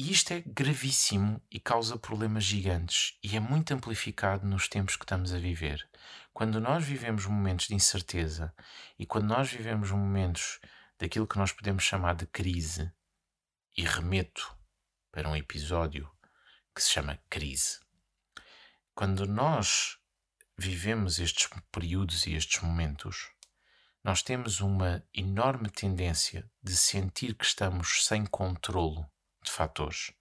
[0.00, 5.02] E isto é gravíssimo e causa problemas gigantes e é muito amplificado nos tempos que
[5.02, 5.90] estamos a viver.
[6.32, 8.54] Quando nós vivemos momentos de incerteza
[8.96, 10.60] e quando nós vivemos momentos
[11.00, 12.92] daquilo que nós podemos chamar de crise,
[13.76, 14.56] e remeto
[15.10, 16.08] para um episódio
[16.72, 17.80] que se chama Crise.
[18.94, 19.98] Quando nós
[20.56, 23.32] vivemos estes períodos e estes momentos,
[24.04, 29.04] nós temos uma enorme tendência de sentir que estamos sem controlo
[29.48, 30.12] de fatores.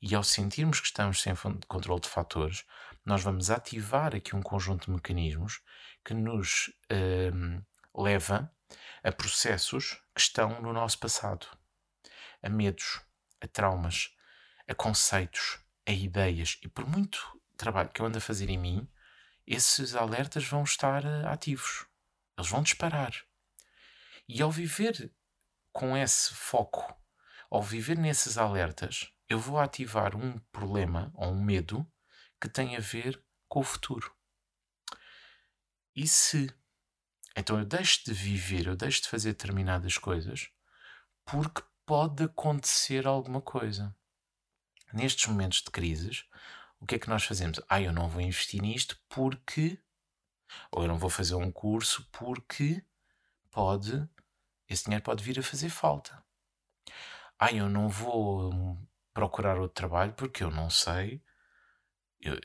[0.00, 1.34] E ao sentirmos que estamos sem
[1.66, 2.64] controle de fatores,
[3.04, 5.60] nós vamos ativar aqui um conjunto de mecanismos
[6.04, 6.70] que nos
[7.32, 7.62] hum,
[7.94, 8.50] leva
[9.02, 11.46] a processos que estão no nosso passado
[12.42, 13.00] a medos,
[13.40, 14.14] a traumas,
[14.68, 16.58] a conceitos, a ideias.
[16.62, 18.88] E por muito trabalho que eu ando a fazer em mim,
[19.46, 21.86] esses alertas vão estar eh, ativos.
[22.36, 23.14] Eles vão disparar.
[24.28, 25.10] E ao viver
[25.72, 26.94] com esse foco,
[27.54, 31.88] ao viver nesses alertas, eu vou ativar um problema ou um medo
[32.40, 34.12] que tem a ver com o futuro.
[35.94, 36.52] E se
[37.36, 40.50] então eu deixo de viver, eu deixo de fazer determinadas coisas
[41.24, 43.96] porque pode acontecer alguma coisa.
[44.92, 46.24] Nestes momentos de crises,
[46.80, 47.60] o que é que nós fazemos?
[47.68, 49.78] Ah, eu não vou investir nisto porque.
[50.72, 52.84] Ou eu não vou fazer um curso porque
[53.48, 54.08] pode.
[54.68, 56.20] Esse dinheiro pode vir a fazer falta.
[57.44, 58.78] Ah, eu não vou
[59.12, 61.22] procurar outro trabalho porque eu não sei.
[62.20, 62.38] Eu,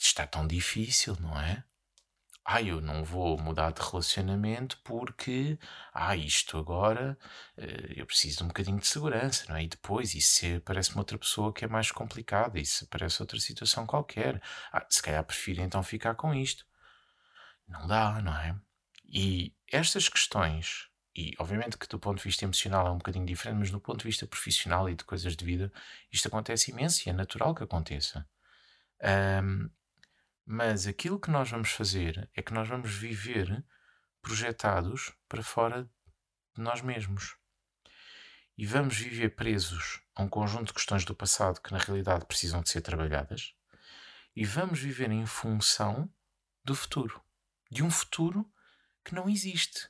[0.00, 1.64] está tão difícil, não é?
[2.44, 5.58] ah, eu não vou mudar de relacionamento porque,
[5.92, 7.18] ah, isto agora
[7.56, 9.64] eh, eu preciso de um bocadinho de segurança, não é?
[9.64, 13.40] E depois, e se parece-me outra pessoa que é mais complicada, e se parece outra
[13.40, 14.42] situação qualquer,
[14.72, 16.64] ah, se calhar prefiro então ficar com isto.
[17.68, 18.56] Não dá, não é?
[19.04, 23.58] E estas questões, e obviamente que do ponto de vista emocional é um bocadinho diferente,
[23.58, 25.72] mas do ponto de vista profissional e de coisas de vida,
[26.10, 28.28] isto acontece imenso e é natural que aconteça.
[29.42, 29.70] Um,
[30.44, 33.64] mas aquilo que nós vamos fazer é que nós vamos viver
[34.20, 35.84] projetados para fora
[36.54, 37.36] de nós mesmos.
[38.56, 42.62] E vamos viver presos a um conjunto de questões do passado que na realidade precisam
[42.62, 43.54] de ser trabalhadas.
[44.34, 46.12] E vamos viver em função
[46.64, 47.22] do futuro.
[47.70, 48.50] De um futuro
[49.04, 49.88] que não existe.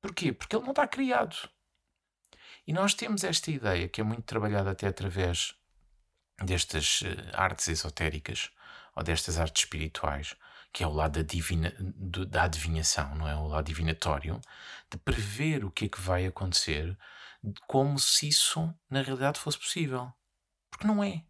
[0.00, 0.32] Porquê?
[0.32, 1.48] Porque ele não está criado.
[2.66, 5.54] E nós temos esta ideia, que é muito trabalhada até através
[6.44, 8.50] destas eh, artes esotéricas
[8.94, 10.36] ou destas artes espirituais,
[10.72, 11.74] que é o lado da, divina,
[12.28, 13.34] da adivinhação, não é?
[13.34, 14.40] O lado divinatório,
[14.90, 16.96] de prever o que é que vai acontecer,
[17.66, 20.12] como se isso na realidade fosse possível.
[20.70, 21.24] Porque não é.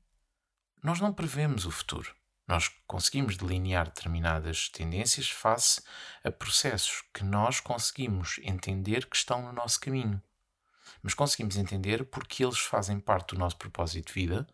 [0.83, 2.18] Nós não prevemos o futuro.
[2.49, 5.83] Nós conseguimos delinear determinadas tendências face
[6.25, 10.21] a processos que nós conseguimos entender que estão no nosso caminho.
[11.03, 14.49] Mas conseguimos entender porque eles fazem parte do nosso propósito de vida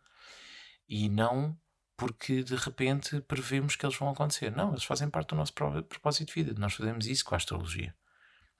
[0.88, 1.56] e não
[1.96, 4.50] porque de repente prevemos que eles vão acontecer.
[4.50, 6.60] Não, eles fazem parte do nosso propósito de vida.
[6.60, 7.94] Nós fazemos isso com a astrologia.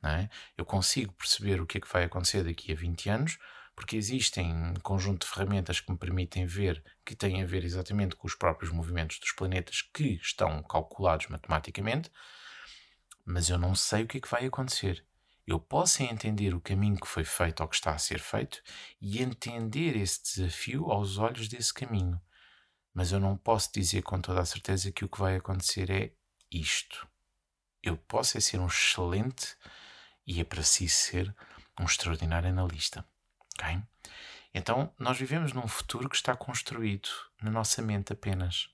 [0.03, 0.29] É?
[0.57, 3.39] Eu consigo perceber o que é que vai acontecer daqui a 20 anos
[3.75, 8.17] porque existem um conjunto de ferramentas que me permitem ver que têm a ver exatamente
[8.17, 12.11] com os próprios movimentos dos planetas que estão calculados matematicamente,
[13.25, 15.05] mas eu não sei o que é que vai acontecer.
[15.47, 18.63] Eu posso entender o caminho que foi feito ou que está a ser feito
[19.01, 22.21] e entender esse desafio aos olhos desse caminho.
[22.95, 26.13] Mas eu não posso dizer com toda a certeza que o que vai acontecer é
[26.51, 27.07] isto.
[27.83, 29.57] Eu posso é ser um excelente
[30.27, 31.37] e é preciso ser
[31.79, 33.05] um extraordinário analista.
[33.59, 33.83] Okay?
[34.53, 37.09] Então, nós vivemos num futuro que está construído
[37.43, 38.69] na nossa mente apenas.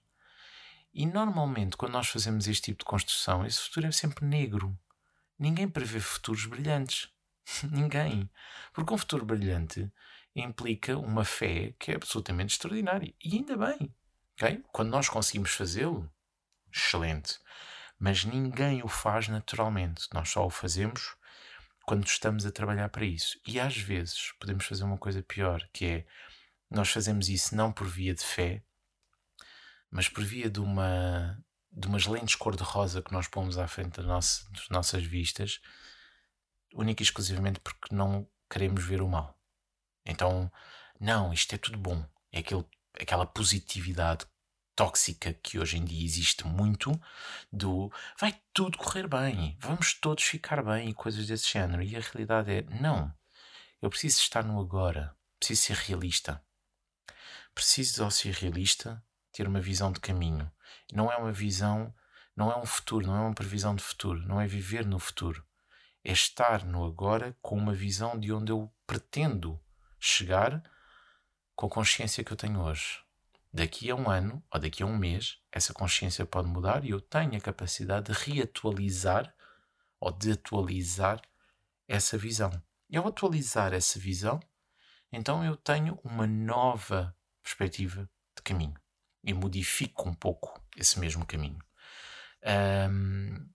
[0.93, 4.76] E normalmente, quando nós fazemos este tipo de construção, esse futuro é sempre negro.
[5.39, 7.09] Ninguém prevê futuros brilhantes.
[7.70, 8.28] Ninguém.
[8.72, 9.91] Porque um futuro brilhante
[10.35, 13.14] implica uma fé que é absolutamente extraordinária.
[13.22, 13.95] E ainda bem.
[14.35, 14.62] Okay?
[14.72, 16.11] Quando nós conseguimos fazê-lo,
[16.72, 17.39] excelente.
[17.99, 20.09] Mas ninguém o faz naturalmente.
[20.12, 21.14] Nós só o fazemos
[21.87, 23.39] quando estamos a trabalhar para isso.
[23.47, 26.07] E às vezes podemos fazer uma coisa pior, que é
[26.70, 28.62] nós fazemos isso não por via de fé,
[29.91, 34.07] mas por via de uma de umas lentes cor-de-rosa que nós pomos à frente das
[34.07, 35.61] nossas, das nossas vistas,
[36.74, 39.39] única e exclusivamente porque não queremos ver o mal.
[40.05, 40.51] Então,
[40.99, 42.05] não, isto é tudo bom.
[42.33, 42.64] É aquele,
[43.01, 44.26] aquela positividade
[44.81, 46.99] tóxica que hoje em dia existe muito
[47.53, 51.83] do vai tudo correr bem, vamos todos ficar bem e coisas desse género.
[51.83, 53.12] E a realidade é não.
[53.83, 56.43] Eu preciso estar no agora, preciso ser realista.
[57.55, 60.51] Preciso, ao ser realista, ter uma visão de caminho.
[60.95, 61.95] Não é uma visão,
[62.35, 65.45] não é um futuro, não é uma previsão de futuro, não é viver no futuro.
[66.03, 69.61] É estar no agora com uma visão de onde eu pretendo
[69.99, 70.62] chegar
[71.55, 73.09] com a consciência que eu tenho hoje
[73.53, 77.01] daqui a um ano ou daqui a um mês, essa consciência pode mudar e eu
[77.01, 79.34] tenho a capacidade de reatualizar
[79.98, 81.20] ou de atualizar
[81.86, 82.51] essa visão.
[82.88, 84.40] E ao atualizar essa visão,
[85.12, 88.74] então eu tenho uma nova perspectiva de caminho
[89.22, 91.59] e modifico um pouco esse mesmo caminho.
[92.90, 93.51] Um,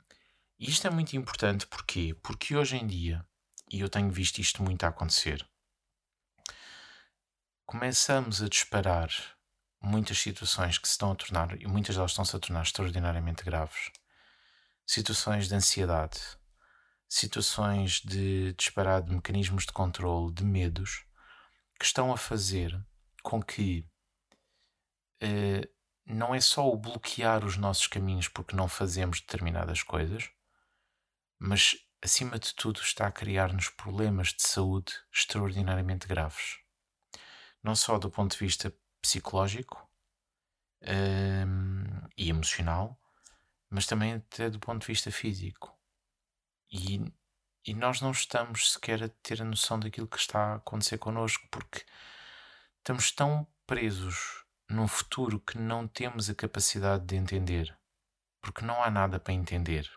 [0.60, 2.16] isto é muito importante porquê?
[2.22, 3.26] Porque hoje em dia,
[3.72, 5.46] e eu tenho visto isto muito a acontecer,
[7.66, 9.35] começamos a disparar
[9.86, 13.92] muitas situações que se estão a tornar, e muitas delas estão-se a tornar extraordinariamente graves.
[14.86, 16.20] Situações de ansiedade,
[17.08, 21.06] situações de disparado de mecanismos de controle, de medos,
[21.80, 22.78] que estão a fazer
[23.22, 23.88] com que
[25.24, 25.68] uh,
[26.06, 30.30] não é só o bloquear os nossos caminhos porque não fazemos determinadas coisas,
[31.40, 36.60] mas acima de tudo está a criar-nos problemas de saúde extraordinariamente graves.
[37.64, 38.72] Não só do ponto de vista
[39.06, 39.88] psicológico
[40.82, 43.00] um, e emocional,
[43.70, 45.78] mas também até do ponto de vista físico.
[46.72, 47.14] E,
[47.64, 51.48] e nós não estamos sequer a ter a noção daquilo que está a acontecer connosco,
[51.52, 51.86] porque
[52.80, 57.78] estamos tão presos num futuro que não temos a capacidade de entender.
[58.42, 59.88] Porque não há nada para entender,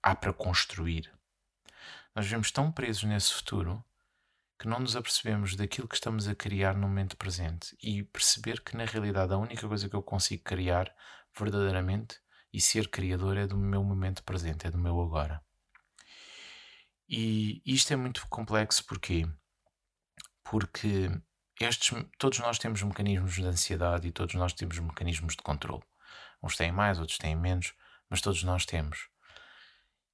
[0.00, 1.12] há para construir.
[2.14, 3.84] Nós vivemos tão presos nesse futuro
[4.58, 8.76] que não nos apercebemos daquilo que estamos a criar no momento presente e perceber que
[8.76, 10.92] na realidade a única coisa que eu consigo criar
[11.38, 12.18] verdadeiramente
[12.52, 15.40] e ser criador é do meu momento presente, é do meu agora.
[17.08, 19.26] E isto é muito complexo porquê?
[20.42, 21.08] Porque
[21.60, 25.84] estes, todos nós temos mecanismos de ansiedade e todos nós temos mecanismos de controle.
[26.42, 27.74] Uns têm mais, outros têm menos,
[28.10, 29.08] mas todos nós temos.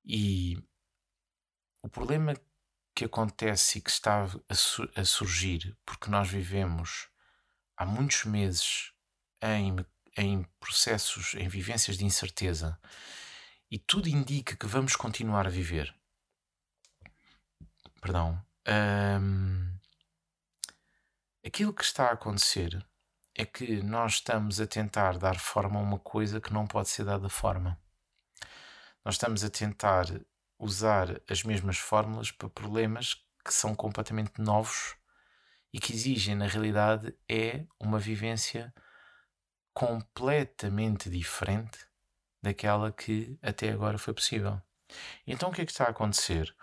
[0.04, 0.62] E
[1.82, 2.34] o problema
[2.94, 7.08] que acontece e que está a, su a surgir, porque nós vivemos
[7.76, 8.92] há muitos meses
[9.42, 9.76] em,
[10.16, 12.78] em processos, em vivências de incerteza,
[13.70, 15.94] e tudo indica que vamos continuar a viver.
[18.00, 18.40] Perdão.
[21.44, 22.84] Aquilo que está a acontecer
[23.34, 27.04] é que nós estamos a tentar dar forma a uma coisa que não pode ser
[27.04, 27.78] dada forma.
[29.04, 30.06] Nós estamos a tentar
[30.64, 34.96] usar as mesmas fórmulas para problemas que são completamente novos
[35.70, 38.72] e que exigem, na realidade, é uma vivência
[39.74, 41.78] completamente diferente
[42.42, 44.60] daquela que até agora foi possível.
[45.26, 46.54] Então o que é que está a acontecer?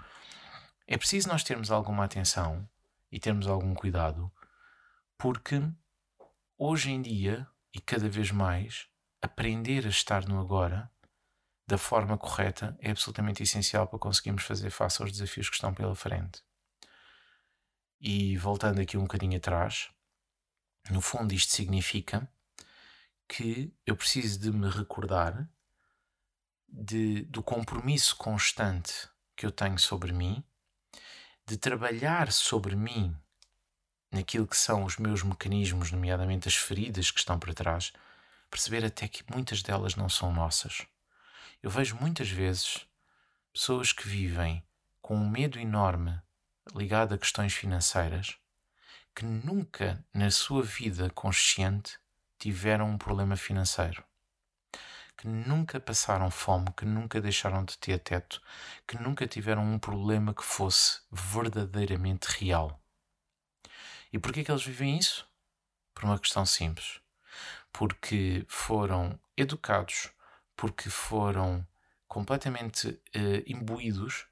[0.88, 2.68] É preciso nós termos alguma atenção
[3.12, 4.32] e termos algum cuidado,
[5.18, 5.62] porque
[6.58, 8.88] hoje em dia, e cada vez mais,
[9.22, 10.90] aprender a estar no agora
[11.72, 15.96] da forma correta é absolutamente essencial para conseguirmos fazer face aos desafios que estão pela
[15.96, 16.44] frente.
[17.98, 19.90] E voltando aqui um bocadinho atrás,
[20.90, 22.30] no fundo isto significa
[23.26, 25.50] que eu preciso de me recordar
[26.68, 30.44] de, do compromisso constante que eu tenho sobre mim,
[31.46, 33.16] de trabalhar sobre mim
[34.12, 37.94] naquilo que são os meus mecanismos, nomeadamente as feridas que estão para trás,
[38.50, 40.86] perceber até que muitas delas não são nossas.
[41.62, 42.88] Eu vejo muitas vezes
[43.54, 44.64] pessoas que vivem
[45.02, 46.20] com um medo enorme
[46.76, 48.38] ligado a questões financeiras
[49.16, 52.00] que nunca na sua vida consciente
[52.40, 54.04] tiveram um problema financeiro
[55.22, 58.42] que nunca passaram fome, que nunca deixaram de ter teto,
[58.88, 62.84] que nunca tiveram um problema que fosse verdadeiramente real.
[64.12, 65.30] E porquê que eles vivem isso?
[65.94, 67.00] Por uma questão simples.
[67.72, 70.10] Porque foram educados,
[70.62, 71.68] porque foram
[72.08, 74.28] completamente uh, imbuídos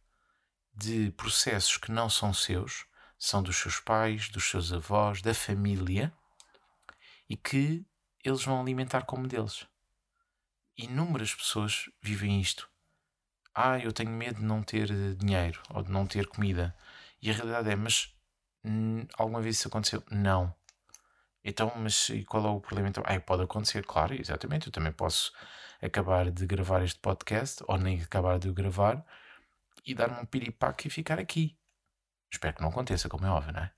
[0.72, 2.86] de processos que não são seus,
[3.18, 6.14] são dos seus pais, dos seus avós, da família,
[7.28, 7.84] e que
[8.24, 9.66] eles vão alimentar como deles
[10.78, 12.70] inúmeras pessoas vivem isto.
[13.56, 16.76] Ah, eu tenho medo de não ter eh, dinheiro ou de não ter comida.
[17.20, 18.16] E a realidade é, mas
[18.64, 20.04] hum, alguma vez isso aconteceu?
[20.12, 20.56] Não.
[21.44, 22.88] Então, mas qual é o problema?
[22.88, 24.68] Então, ah, pode acontecer, claro, exatamente.
[24.68, 25.34] Eu também posso
[25.82, 29.06] acabar de gravar este podcast ou nem acabar de o gravar
[29.86, 31.58] e dar-me um piripaque e ficar aqui.
[32.32, 33.72] Espero que não aconteça, como é óbvio, não é?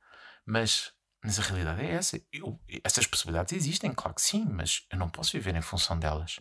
[0.45, 0.93] Mas,
[1.23, 2.21] mas a realidade é essa.
[2.31, 6.39] Eu, essas possibilidades existem, claro que sim, mas eu não posso viver em função delas.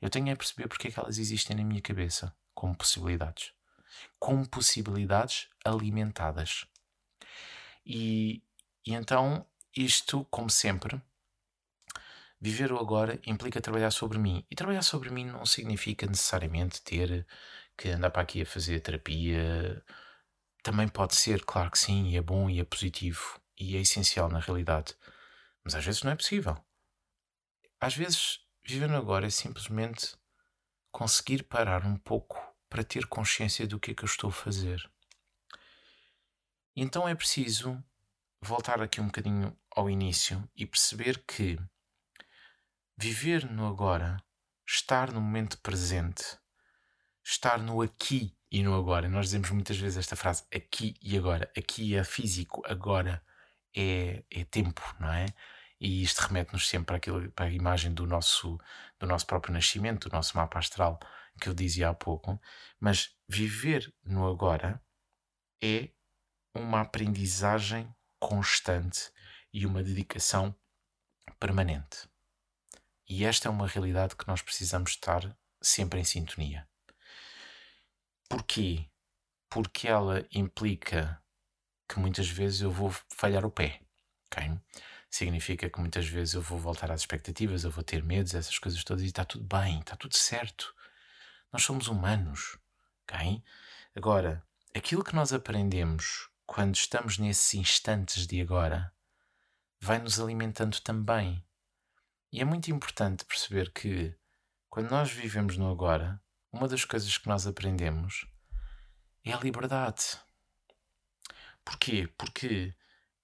[0.00, 3.52] Eu tenho a perceber porque é que elas existem na minha cabeça como possibilidades.
[4.18, 6.66] Como possibilidades alimentadas.
[7.84, 8.42] E,
[8.84, 11.00] e então, isto, como sempre,
[12.50, 14.44] viver o agora implica trabalhar sobre mim.
[14.50, 17.26] E trabalhar sobre mim não significa necessariamente ter
[17.76, 19.84] que andar para aqui a fazer terapia.
[20.62, 24.28] Também pode ser, claro que sim, e é bom e é positivo e é essencial
[24.28, 24.94] na realidade.
[25.64, 26.56] Mas às vezes não é possível.
[27.80, 30.16] Às vezes Viver no agora é simplesmente
[30.90, 32.36] conseguir parar um pouco
[32.68, 34.90] para ter consciência do que é que eu estou a fazer.
[36.74, 37.80] Então é preciso
[38.42, 41.56] voltar aqui um bocadinho ao início e perceber que
[42.96, 44.16] viver no agora,
[44.66, 46.38] estar no momento presente,
[47.24, 49.08] estar no aqui e no agora.
[49.08, 51.50] Nós dizemos muitas vezes esta frase aqui e agora.
[51.56, 53.22] Aqui é físico, agora
[53.74, 55.26] é, é tempo, não é?
[55.80, 58.58] e isto remete-nos sempre para, aquilo, para a imagem do nosso,
[58.98, 60.98] do nosso próprio nascimento, do nosso mapa astral,
[61.40, 62.40] que eu dizia há pouco.
[62.80, 64.82] Mas viver no agora
[65.62, 65.90] é
[66.54, 69.10] uma aprendizagem constante
[69.52, 70.56] e uma dedicação
[71.38, 72.08] permanente.
[73.08, 76.68] E esta é uma realidade que nós precisamos estar sempre em sintonia.
[78.28, 78.88] Porquê?
[79.48, 81.22] Porque ela implica
[81.88, 83.80] que muitas vezes eu vou falhar o pé.
[84.26, 84.58] Okay?
[85.16, 88.82] significa que muitas vezes eu vou voltar às expectativas, eu vou ter medos, essas coisas
[88.84, 90.74] todas, e está tudo bem, está tudo certo.
[91.52, 92.58] Nós somos humanos,
[93.02, 93.42] ok?
[93.94, 94.42] Agora,
[94.74, 98.92] aquilo que nós aprendemos quando estamos nesses instantes de agora
[99.80, 101.42] vai nos alimentando também.
[102.32, 104.14] E é muito importante perceber que
[104.68, 106.20] quando nós vivemos no agora,
[106.52, 108.26] uma das coisas que nós aprendemos
[109.24, 110.18] é a liberdade.
[111.64, 112.08] Porquê?
[112.18, 112.74] Porque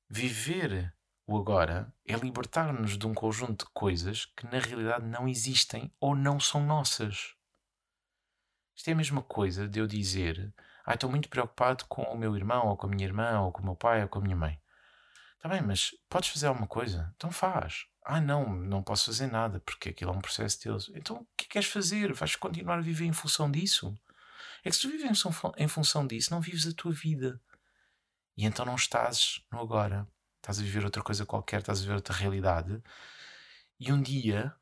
[0.09, 0.94] viver
[1.26, 6.14] o agora é libertar-nos de um conjunto de coisas que na realidade não existem ou
[6.14, 7.34] não são nossas.
[8.74, 10.53] Isto é a mesma coisa de eu dizer:
[10.84, 13.62] Ah, estou muito preocupado com o meu irmão, ou com a minha irmã, ou com
[13.62, 14.61] o meu pai, ou com a minha mãe.
[15.36, 17.12] Está bem, mas podes fazer alguma coisa?
[17.16, 17.86] Então faz.
[18.05, 20.90] Ah, não, não posso fazer nada, porque aquilo é um processo deles.
[20.94, 22.12] Então o que é queres fazer?
[22.12, 23.96] Vais continuar a viver em função disso?
[24.64, 25.24] É que se tu vives
[25.57, 27.40] em função disso, não vives a tua vida.
[28.36, 30.07] E então não estás no agora
[30.42, 32.82] estás a viver outra coisa qualquer, estás a viver outra realidade,
[33.78, 34.55] e um dia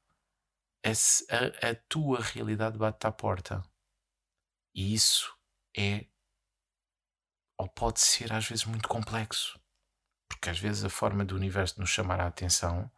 [0.85, 3.63] a, a, tua realidade bate à porta.
[4.75, 5.35] E isso
[5.77, 6.07] é,
[7.59, 9.59] ou pode ser às vezes muito complexo,
[10.29, 12.91] porque às vezes a forma do universo nos chamar a atenção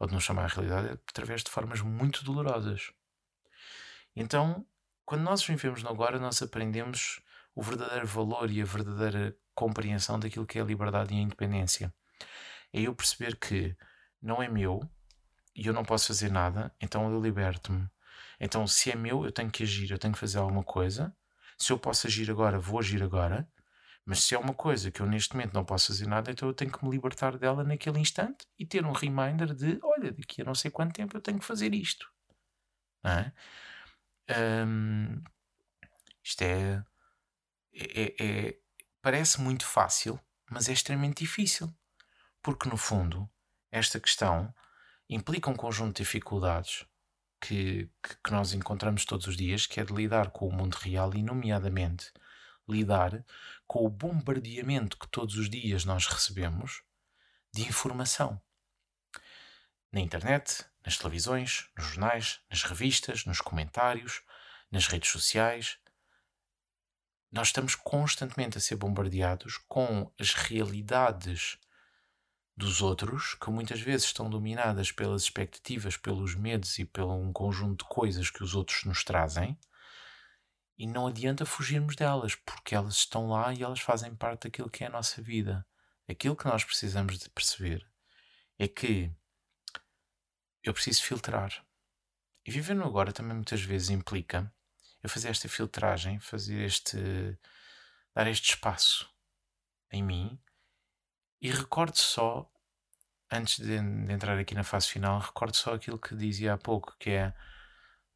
[0.00, 2.90] ou de nos chamar à realidade é através de formas muito dolorosas.
[4.16, 4.66] Então,
[5.04, 7.20] quando nós vivemos no agora, nós aprendemos
[7.54, 11.92] o verdadeiro valor e a verdadeira compreensão daquilo que é a liberdade e a independência.
[12.72, 13.76] É eu perceber que
[14.22, 14.80] não é meu
[15.54, 17.86] e eu não posso fazer nada, então eu liberto-me.
[18.40, 21.14] Então, se é meu, eu tenho que agir, eu tenho que fazer alguma coisa.
[21.58, 23.46] Se eu posso agir agora, vou agir agora.
[24.04, 26.54] Mas se é uma coisa que eu neste momento não posso fazer nada, então eu
[26.54, 30.44] tenho que me libertar dela naquele instante e ter um reminder de: olha, daqui a
[30.44, 32.10] não sei quanto tempo eu tenho que fazer isto.
[33.04, 33.32] É?
[34.66, 35.22] Um,
[36.22, 36.84] isto é,
[37.72, 38.58] é, é,
[39.02, 40.20] Parece muito fácil,
[40.50, 41.72] mas é extremamente difícil.
[42.42, 43.28] Porque, no fundo,
[43.70, 44.54] esta questão
[45.08, 46.86] implica um conjunto de dificuldades
[47.40, 50.74] que, que, que nós encontramos todos os dias, que é de lidar com o mundo
[50.74, 52.12] real e, nomeadamente,
[52.70, 53.24] lidar
[53.66, 56.82] com o bombardeamento que todos os dias nós recebemos
[57.52, 58.40] de informação.
[59.92, 64.22] Na internet, nas televisões, nos jornais, nas revistas, nos comentários,
[64.70, 65.78] nas redes sociais.
[67.30, 71.58] Nós estamos constantemente a ser bombardeados com as realidades
[72.56, 77.84] dos outros, que muitas vezes estão dominadas pelas expectativas, pelos medos e pelo um conjunto
[77.84, 79.58] de coisas que os outros nos trazem.
[80.80, 84.82] E não adianta fugirmos delas, porque elas estão lá e elas fazem parte daquilo que
[84.82, 85.66] é a nossa vida.
[86.08, 87.86] Aquilo que nós precisamos de perceber
[88.58, 89.14] é que
[90.62, 91.52] eu preciso filtrar.
[92.46, 94.50] E viver no agora também muitas vezes implica
[95.02, 96.96] eu fazer esta filtragem, fazer este.
[98.14, 99.06] dar este espaço
[99.92, 100.40] em mim
[101.42, 102.50] e recordo só,
[103.30, 106.96] antes de, de entrar aqui na fase final, recordo só aquilo que dizia há pouco,
[106.98, 107.34] que é.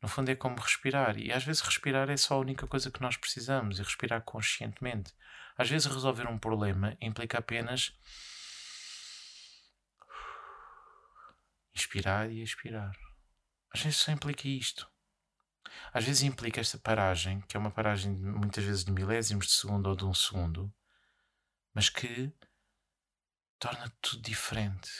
[0.04, 1.16] No fundo é como respirar.
[1.16, 5.14] E às vezes respirar é só a única coisa que nós precisamos, e respirar conscientemente.
[5.56, 7.90] Às vezes resolver um problema implica apenas
[11.74, 12.94] inspirar e expirar.
[13.72, 14.86] Às vezes só implica isto.
[15.90, 19.86] Às vezes implica esta paragem, que é uma paragem muitas vezes de milésimos de segundo
[19.86, 20.70] ou de um segundo,
[21.72, 22.30] mas que
[23.58, 24.90] torna tudo diferente.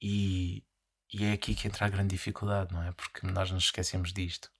[0.00, 0.64] E,
[1.12, 2.92] e é aqui que entra a grande dificuldade, não é?
[2.92, 4.50] Porque nós nos esquecemos disto.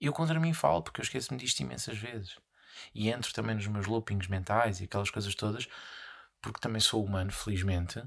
[0.00, 2.36] Eu contra mim falo, porque eu esqueço-me disto imensas vezes.
[2.94, 5.68] E entro também nos meus loopings mentais e aquelas coisas todas,
[6.40, 8.02] porque também sou humano, felizmente,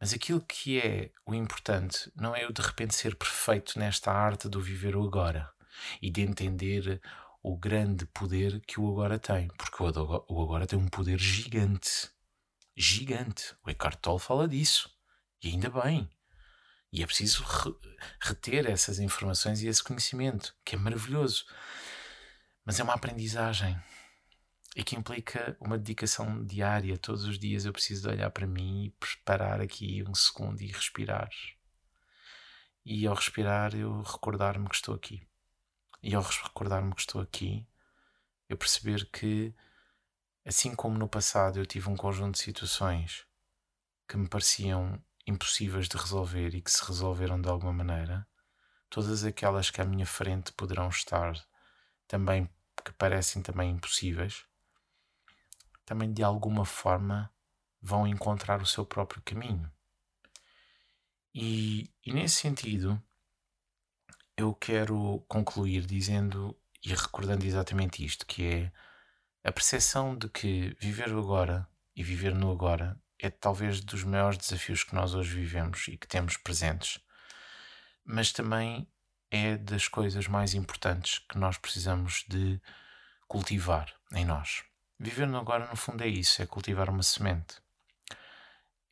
[0.00, 4.48] mas aquilo que é o importante não é eu de repente ser perfeito nesta arte
[4.48, 5.48] do viver o agora
[6.00, 7.00] e de entender
[7.40, 12.10] o grande poder que o agora tem, porque o agora tem um poder gigante.
[12.76, 13.54] Gigante.
[13.64, 14.90] O Eckhart Tolle fala disso.
[15.40, 16.10] E ainda bem.
[16.92, 17.42] E é preciso
[18.20, 21.46] reter essas informações e esse conhecimento, que é maravilhoso.
[22.64, 23.80] Mas é uma aprendizagem
[24.76, 26.98] e que implica uma dedicação diária.
[26.98, 31.30] Todos os dias eu preciso olhar para mim e preparar aqui um segundo e respirar.
[32.84, 35.26] E ao respirar, eu recordar-me que estou aqui.
[36.02, 37.66] E ao recordar-me que estou aqui,
[38.48, 39.54] eu perceber que,
[40.44, 43.24] assim como no passado eu tive um conjunto de situações
[44.08, 48.26] que me pareciam impossíveis de resolver e que se resolveram de alguma maneira,
[48.90, 51.34] todas aquelas que à minha frente poderão estar
[52.06, 52.48] também
[52.84, 54.44] que parecem também impossíveis,
[55.84, 57.32] também de alguma forma
[57.80, 59.70] vão encontrar o seu próprio caminho.
[61.34, 63.02] E, e nesse sentido,
[64.36, 68.72] eu quero concluir dizendo e recordando exatamente isto, que é
[69.44, 74.36] a percepção de que viver o agora e viver no agora é talvez dos maiores
[74.36, 76.98] desafios que nós hoje vivemos e que temos presentes,
[78.04, 78.86] mas também
[79.30, 82.60] é das coisas mais importantes que nós precisamos de
[83.28, 84.64] cultivar em nós.
[84.98, 87.62] Viver agora, no fundo, é isso: é cultivar uma semente.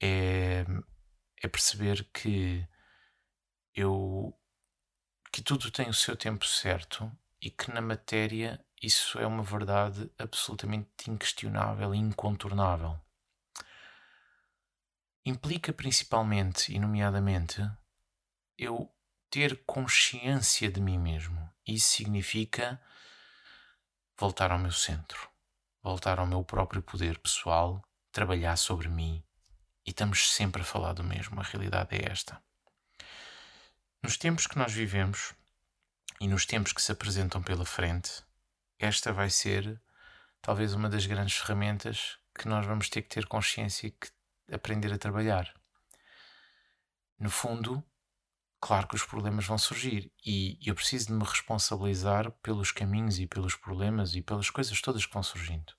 [0.00, 0.64] É,
[1.42, 2.66] é perceber que
[3.74, 4.32] eu
[5.32, 7.10] que tudo tem o seu tempo certo
[7.40, 12.98] e que na matéria isso é uma verdade absolutamente inquestionável e incontornável.
[15.24, 17.60] Implica principalmente e nomeadamente
[18.56, 18.90] eu
[19.28, 21.50] ter consciência de mim mesmo.
[21.66, 22.80] Isso significa
[24.16, 25.30] voltar ao meu centro
[25.82, 29.22] voltar ao meu próprio poder pessoal, trabalhar sobre mim.
[29.86, 32.40] E estamos sempre a falar do mesmo, a realidade é esta.
[34.02, 35.34] Nos tempos que nós vivemos
[36.20, 38.22] e nos tempos que se apresentam pela frente,
[38.78, 39.80] esta vai ser
[40.40, 44.10] talvez uma das grandes ferramentas que nós vamos ter que ter consciência que
[44.52, 45.52] aprender a trabalhar.
[47.18, 47.84] No fundo,
[48.60, 53.26] claro que os problemas vão surgir e eu preciso de me responsabilizar pelos caminhos e
[53.26, 55.72] pelos problemas e pelas coisas todas que vão surgindo.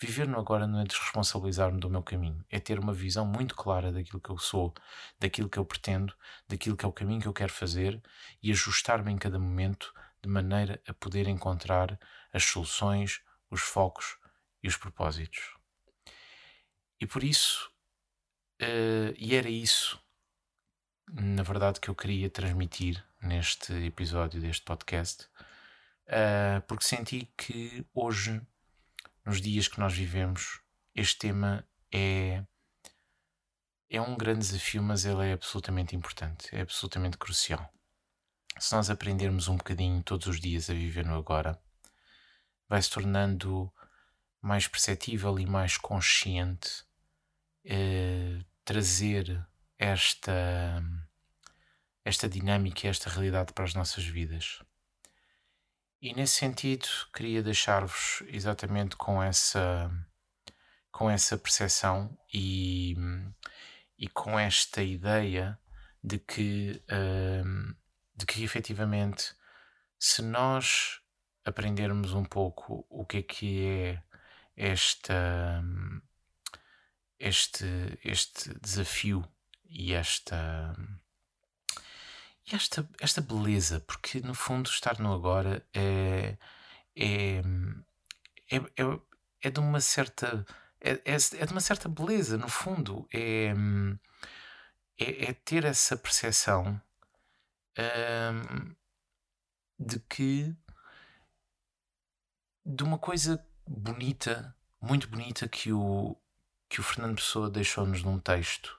[0.00, 3.92] Viver no agora não é desresponsabilizar-me do meu caminho, é ter uma visão muito clara
[3.92, 4.74] daquilo que eu sou,
[5.20, 6.12] daquilo que eu pretendo,
[6.48, 8.02] daquilo que é o caminho que eu quero fazer
[8.42, 11.98] e ajustar-me em cada momento de maneira a poder encontrar
[12.32, 14.16] as soluções, os focos
[14.62, 15.54] e os propósitos.
[17.00, 17.70] E por isso,
[18.62, 20.00] uh, e era isso,
[21.12, 25.24] na verdade, que eu queria transmitir neste episódio deste podcast,
[26.08, 28.40] uh, porque senti que hoje,
[29.24, 30.60] nos dias que nós vivemos,
[30.94, 32.44] este tema é
[33.90, 37.72] é um grande desafio, mas ele é absolutamente importante, é absolutamente crucial.
[38.58, 41.60] Se nós aprendermos um bocadinho todos os dias a viver no agora,
[42.68, 43.72] vai se tornando
[44.40, 46.84] mais perceptível e mais consciente
[47.64, 49.44] eh, trazer
[49.78, 50.82] esta
[52.04, 54.62] esta dinâmica esta realidade para as nossas vidas.
[56.00, 59.90] E nesse sentido, queria deixar-vos exatamente com essa
[60.92, 62.96] com essa percepção e
[63.98, 65.58] e com esta ideia
[66.02, 67.74] de que, uh,
[68.14, 69.34] de que efetivamente,
[69.98, 71.00] se nós
[71.44, 74.02] aprendermos um pouco o que é que é
[74.56, 75.62] esta,
[77.18, 79.24] este, este desafio
[79.64, 80.74] e esta,
[82.50, 86.36] esta, esta beleza, porque no fundo estar no agora é,
[86.96, 87.42] é,
[88.50, 89.00] é, é,
[89.42, 90.44] é de uma certa
[90.84, 93.08] é, é, é de uma certa beleza, no fundo.
[93.12, 93.54] É,
[94.98, 96.80] é, é ter essa percepção
[97.78, 98.74] hum,
[99.78, 100.54] de que.
[102.66, 106.16] de uma coisa bonita, muito bonita, que o,
[106.68, 108.78] que o Fernando Pessoa deixou-nos num texto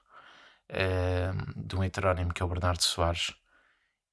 [0.70, 3.34] hum, de um heterónimo que é o Bernardo Soares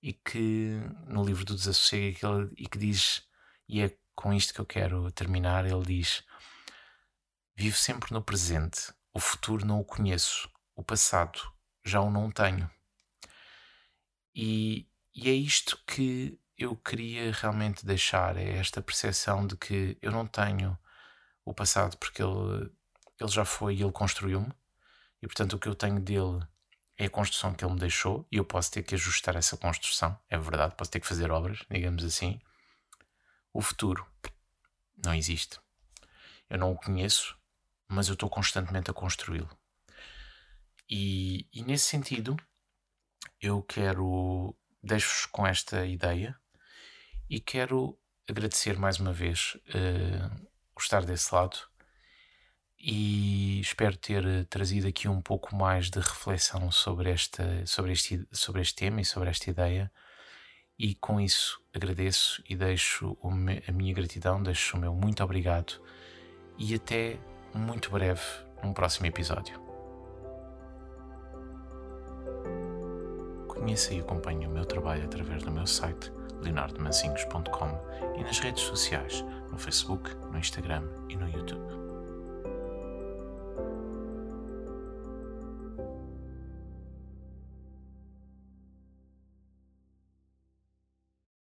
[0.01, 3.23] e que no livro do Desassossego e que diz,
[3.67, 6.23] e é com isto que eu quero terminar, ele diz
[7.55, 8.91] Vivo sempre no presente.
[9.13, 10.49] O futuro não o conheço.
[10.75, 11.39] O passado
[11.85, 12.69] já o não tenho.
[14.33, 20.11] E, e é isto que eu queria realmente deixar: é esta percepção de que eu
[20.11, 20.77] não tenho
[21.45, 22.71] o passado porque ele,
[23.23, 24.51] ele já foi e ele construiu-me,
[25.21, 26.45] e portanto o que eu tenho dele
[26.97, 30.17] é a construção que ele me deixou, e eu posso ter que ajustar essa construção,
[30.29, 32.39] é verdade, posso ter que fazer obras, digamos assim.
[33.51, 34.05] O futuro
[35.03, 35.59] não existe.
[36.49, 37.35] Eu não o conheço,
[37.87, 39.49] mas eu estou constantemente a construí-lo.
[40.89, 42.35] E, e, nesse sentido,
[43.41, 46.37] eu quero deixo-vos com esta ideia
[47.29, 47.97] e quero
[48.29, 50.47] agradecer mais uma vez uh,
[50.77, 51.57] estar desse lado
[52.85, 58.61] e espero ter trazido aqui um pouco mais de reflexão sobre, esta, sobre, este, sobre
[58.61, 59.89] este tema e sobre esta ideia.
[60.77, 65.81] E com isso agradeço e deixo a minha gratidão, deixo o meu muito obrigado
[66.57, 67.17] e até
[67.53, 68.21] muito breve
[68.61, 69.57] num próximo episódio.
[73.47, 76.11] Conheça e acompanhe o meu trabalho através do meu site
[76.41, 81.82] leonardomancinhos.com e nas redes sociais, no Facebook, no Instagram e no YouTube.